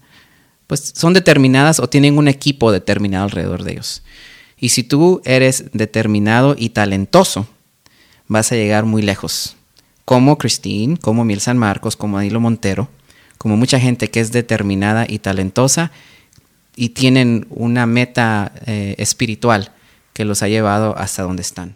Pues 0.67 0.93
son 0.95 1.13
determinadas 1.13 1.79
o 1.79 1.87
tienen 1.87 2.17
un 2.17 2.27
equipo 2.27 2.71
determinado 2.71 3.25
alrededor 3.25 3.63
de 3.63 3.73
ellos. 3.73 4.03
Y 4.57 4.69
si 4.69 4.83
tú 4.83 5.21
eres 5.25 5.65
determinado 5.73 6.55
y 6.57 6.69
talentoso, 6.69 7.47
vas 8.27 8.51
a 8.51 8.55
llegar 8.55 8.85
muy 8.85 9.01
lejos. 9.01 9.55
Como 10.05 10.37
Christine, 10.37 10.97
como 10.97 11.25
Miel 11.25 11.41
San 11.41 11.57
Marcos, 11.57 11.95
como 11.95 12.17
Danilo 12.17 12.39
Montero, 12.39 12.89
como 13.37 13.57
mucha 13.57 13.79
gente 13.79 14.09
que 14.09 14.19
es 14.19 14.31
determinada 14.31 15.05
y 15.07 15.19
talentosa 15.19 15.91
y 16.75 16.89
tienen 16.89 17.47
una 17.49 17.85
meta 17.85 18.51
eh, 18.65 18.95
espiritual 18.97 19.71
que 20.13 20.25
los 20.25 20.43
ha 20.43 20.47
llevado 20.47 20.97
hasta 20.97 21.23
donde 21.23 21.41
están. 21.41 21.75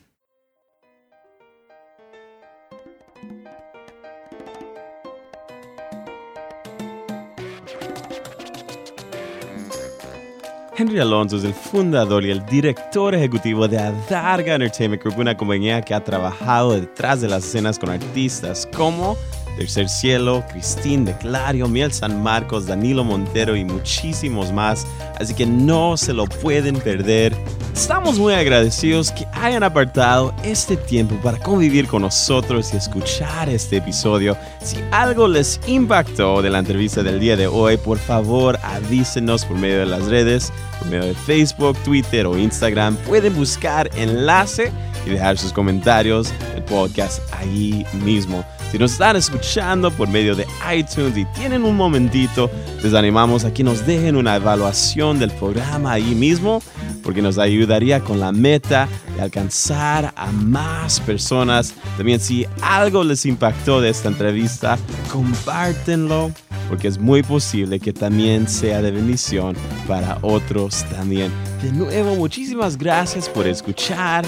Henry 10.80 10.98
Alonso 11.02 11.36
es 11.36 11.44
el 11.44 11.54
fundador 11.54 12.24
y 12.24 12.32
el 12.32 12.46
director 12.46 13.14
ejecutivo 13.14 13.68
de 13.68 13.78
Adarga 13.78 14.56
Entertainment 14.56 15.04
Group, 15.04 15.20
una 15.20 15.36
compañía 15.36 15.82
que 15.82 15.94
ha 15.94 16.02
trabajado 16.02 16.72
detrás 16.72 17.20
de 17.20 17.28
las 17.28 17.44
escenas 17.44 17.78
con 17.78 17.90
artistas 17.90 18.66
como 18.74 19.18
Tercer 19.60 19.90
Cielo, 19.90 20.46
Cristín 20.50 21.04
de 21.04 21.14
Clario, 21.18 21.68
Miel 21.68 21.92
San 21.92 22.24
Marcos, 22.24 22.66
Danilo 22.66 23.04
Montero 23.04 23.58
y 23.58 23.66
muchísimos 23.66 24.54
más. 24.54 24.88
Así 25.20 25.34
que 25.34 25.46
no 25.46 25.98
se 25.98 26.14
lo 26.14 26.28
pueden 26.28 26.78
perder. 26.78 27.36
Estamos 27.74 28.18
muy 28.18 28.34
agradecidos 28.34 29.12
que 29.12 29.28
hayan 29.34 29.64
apartado 29.64 30.34
este 30.44 30.78
tiempo 30.78 31.16
para 31.22 31.40
convivir 31.40 31.88
con 31.88 32.04
nosotros 32.04 32.74
y 32.74 32.78
escuchar 32.78 33.50
este 33.50 33.78
episodio. 33.78 34.38
Si 34.64 34.78
algo 34.92 35.28
les 35.28 35.60
impactó 35.68 36.42
de 36.42 36.50
la 36.50 36.60
entrevista 36.60 37.04
del 37.04 37.20
día 37.20 37.36
de 37.36 37.48
hoy, 37.48 37.76
por 37.76 37.98
favor 37.98 38.58
avísenos 38.64 39.44
por 39.44 39.58
medio 39.58 39.80
de 39.80 39.88
las 39.88 40.06
redes, 40.06 40.54
por 40.80 40.88
medio 40.88 41.04
de 41.04 41.14
Facebook, 41.14 41.78
Twitter 41.84 42.26
o 42.28 42.38
Instagram. 42.38 42.96
Pueden 42.96 43.36
buscar 43.36 43.90
enlace 43.98 44.72
y 45.06 45.10
dejar 45.10 45.38
sus 45.38 45.52
comentarios 45.52 46.32
del 46.54 46.64
podcast 46.64 47.22
ahí 47.34 47.86
mismo. 48.06 48.46
Si 48.72 48.78
nos 48.78 48.92
están 48.92 49.16
escuchando 49.16 49.90
por 49.90 50.08
medio 50.10 50.36
de 50.36 50.46
iTunes 50.76 51.18
y 51.18 51.26
tienen 51.26 51.64
un 51.64 51.76
momentito, 51.76 52.52
les 52.84 52.94
animamos 52.94 53.44
a 53.44 53.52
que 53.52 53.64
nos 53.64 53.84
dejen 53.88 54.16
una 54.16 54.36
evaluación 54.36 55.18
del 55.18 55.32
programa 55.32 55.94
ahí 55.94 56.14
mismo, 56.14 56.62
porque 57.04 57.24
nos 57.24 57.40
ayudaría 57.40 58.00
con 58.02 58.20
la 58.20 58.32
meta 58.32 58.88
de 59.16 59.24
alcanzar 59.24 60.14
a 60.16 60.32
más 60.32 61.00
personas. 61.00 61.74
También 61.98 62.20
si 62.20 62.46
algo 62.62 63.04
les 63.04 63.26
impactó 63.26 63.82
de 63.82 63.90
esta 63.90 64.08
entrevista, 64.08 64.78
compártenlo, 65.12 66.32
porque 66.70 66.90
es 66.90 67.00
muy 67.00 67.24
posible 67.24 67.80
que 67.80 67.92
también 67.92 68.48
sea 68.48 68.84
de 68.84 68.92
bendición 68.92 69.56
para 69.88 70.20
otros 70.22 70.84
también. 70.92 71.32
De 71.64 71.72
nuevo, 71.72 72.16
muchísimas 72.16 72.78
gracias 72.78 73.28
por 73.28 73.48
escuchar 73.48 74.24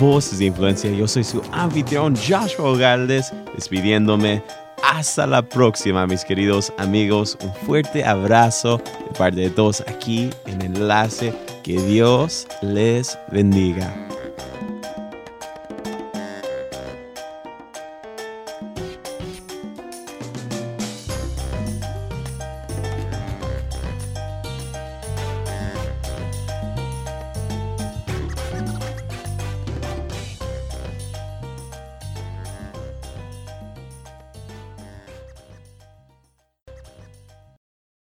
Voces 0.00 0.38
de 0.38 0.46
Influencia. 0.46 0.90
Yo 0.90 1.06
soy 1.08 1.24
su 1.24 1.42
anfitrión 1.52 2.14
Joshua 2.16 2.76
Galdes, 2.76 3.32
despidiéndome. 3.54 4.42
Hasta 4.82 5.26
la 5.26 5.42
próxima, 5.42 6.06
mis 6.06 6.24
queridos 6.24 6.72
amigos. 6.78 7.36
Un 7.42 7.52
fuerte 7.66 8.04
abrazo 8.04 8.78
de 8.78 9.18
parte 9.18 9.40
de 9.40 9.50
todos 9.50 9.82
aquí 9.86 10.30
en 10.46 10.62
Enlace. 10.62 11.34
Que 11.62 11.80
Dios 11.80 12.46
les 12.62 13.18
bendiga. 13.32 14.05